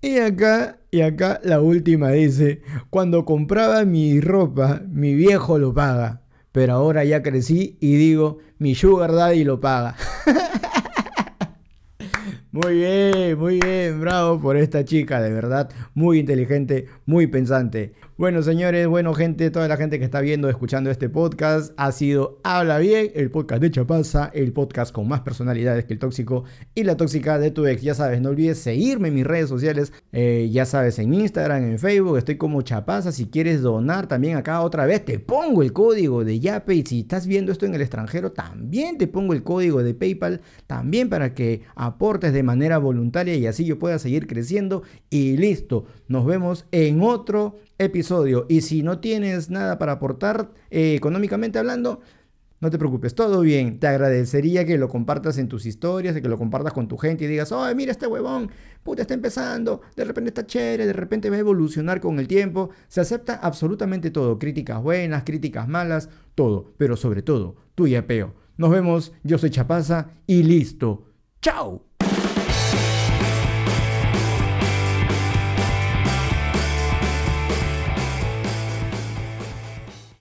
y 0.00 0.18
acá, 0.18 0.78
y 0.94 1.02
acá 1.02 1.40
la 1.42 1.60
última 1.60 2.10
dice, 2.12 2.62
cuando 2.88 3.24
compraba 3.24 3.84
mi 3.84 4.20
ropa, 4.20 4.80
mi 4.88 5.12
viejo 5.12 5.58
lo 5.58 5.74
paga. 5.74 6.20
Pero 6.52 6.74
ahora 6.74 7.02
ya 7.02 7.20
crecí 7.20 7.76
y 7.80 7.96
digo, 7.96 8.38
mi 8.58 8.76
sugar 8.76 9.12
daddy 9.12 9.42
lo 9.42 9.58
paga. 9.58 9.96
Muy 12.52 12.76
bien, 12.76 13.36
muy 13.36 13.58
bien, 13.58 14.00
bravo 14.00 14.40
por 14.40 14.56
esta 14.56 14.84
chica, 14.84 15.20
de 15.20 15.32
verdad, 15.32 15.68
muy 15.92 16.20
inteligente, 16.20 16.86
muy 17.04 17.26
pensante. 17.26 17.94
Bueno, 18.16 18.44
señores, 18.44 18.86
bueno, 18.86 19.12
gente, 19.12 19.50
toda 19.50 19.66
la 19.66 19.76
gente 19.76 19.98
que 19.98 20.04
está 20.04 20.20
viendo, 20.20 20.48
escuchando 20.48 20.88
este 20.88 21.08
podcast, 21.08 21.72
ha 21.76 21.90
sido 21.90 22.38
Habla 22.44 22.78
Bien, 22.78 23.10
el 23.16 23.28
podcast 23.28 23.60
de 23.60 23.72
Chapaza, 23.72 24.30
el 24.32 24.52
podcast 24.52 24.94
con 24.94 25.08
más 25.08 25.22
personalidades 25.22 25.84
que 25.84 25.94
el 25.94 25.98
tóxico 25.98 26.44
y 26.76 26.84
la 26.84 26.96
tóxica 26.96 27.40
de 27.40 27.50
tu 27.50 27.66
ex. 27.66 27.82
Ya 27.82 27.92
sabes, 27.94 28.20
no 28.20 28.28
olvides 28.28 28.58
seguirme 28.58 29.08
en 29.08 29.14
mis 29.14 29.26
redes 29.26 29.48
sociales, 29.48 29.92
eh, 30.12 30.48
ya 30.52 30.64
sabes, 30.64 31.00
en 31.00 31.12
Instagram, 31.12 31.64
en 31.64 31.78
Facebook, 31.80 32.16
estoy 32.16 32.36
como 32.36 32.62
Chapaza. 32.62 33.10
Si 33.10 33.26
quieres 33.26 33.62
donar 33.62 34.06
también 34.06 34.36
acá 34.36 34.60
otra 34.60 34.86
vez, 34.86 35.04
te 35.04 35.18
pongo 35.18 35.64
el 35.64 35.72
código 35.72 36.24
de 36.24 36.38
Yape. 36.38 36.72
Y 36.72 36.86
si 36.86 37.00
estás 37.00 37.26
viendo 37.26 37.50
esto 37.50 37.66
en 37.66 37.74
el 37.74 37.80
extranjero, 37.80 38.30
también 38.30 38.96
te 38.96 39.08
pongo 39.08 39.32
el 39.32 39.42
código 39.42 39.82
de 39.82 39.92
PayPal, 39.92 40.40
también 40.68 41.08
para 41.08 41.34
que 41.34 41.62
aportes 41.74 42.32
de 42.32 42.44
manera 42.44 42.78
voluntaria 42.78 43.34
y 43.34 43.48
así 43.48 43.64
yo 43.64 43.80
pueda 43.80 43.98
seguir 43.98 44.28
creciendo. 44.28 44.84
Y 45.10 45.36
listo, 45.36 45.86
nos 46.06 46.24
vemos 46.24 46.66
en 46.70 47.02
otro 47.02 47.56
episodio. 47.78 48.46
Y 48.48 48.60
si 48.60 48.82
no 48.82 49.00
tienes 49.00 49.50
nada 49.50 49.78
para 49.78 49.92
aportar 49.92 50.50
eh, 50.70 50.94
económicamente 50.94 51.58
hablando, 51.58 52.00
no 52.60 52.70
te 52.70 52.78
preocupes, 52.78 53.14
todo 53.14 53.40
bien. 53.42 53.78
Te 53.78 53.88
agradecería 53.88 54.64
que 54.64 54.78
lo 54.78 54.88
compartas 54.88 55.36
en 55.38 55.48
tus 55.48 55.66
historias, 55.66 56.18
que 56.18 56.28
lo 56.28 56.38
compartas 56.38 56.72
con 56.72 56.88
tu 56.88 56.96
gente 56.96 57.24
y 57.24 57.26
digas, 57.26 57.52
oh, 57.52 57.66
mira 57.74 57.92
este 57.92 58.06
huevón, 58.06 58.50
puta, 58.82 59.02
está 59.02 59.14
empezando, 59.14 59.82
de 59.96 60.04
repente 60.04 60.30
está 60.30 60.46
chévere, 60.46 60.86
de 60.86 60.92
repente 60.94 61.28
va 61.28 61.36
a 61.36 61.40
evolucionar 61.40 62.00
con 62.00 62.18
el 62.18 62.26
tiempo. 62.26 62.70
Se 62.88 63.00
acepta 63.00 63.34
absolutamente 63.34 64.10
todo, 64.10 64.38
críticas 64.38 64.82
buenas, 64.82 65.24
críticas 65.24 65.68
malas, 65.68 66.08
todo, 66.34 66.72
pero 66.78 66.96
sobre 66.96 67.22
todo, 67.22 67.56
y 67.76 67.94
apeo. 67.96 68.34
Nos 68.56 68.70
vemos, 68.70 69.12
yo 69.24 69.36
soy 69.36 69.50
Chapaza 69.50 70.12
y 70.26 70.42
listo. 70.42 71.10
¡Chao! 71.42 71.93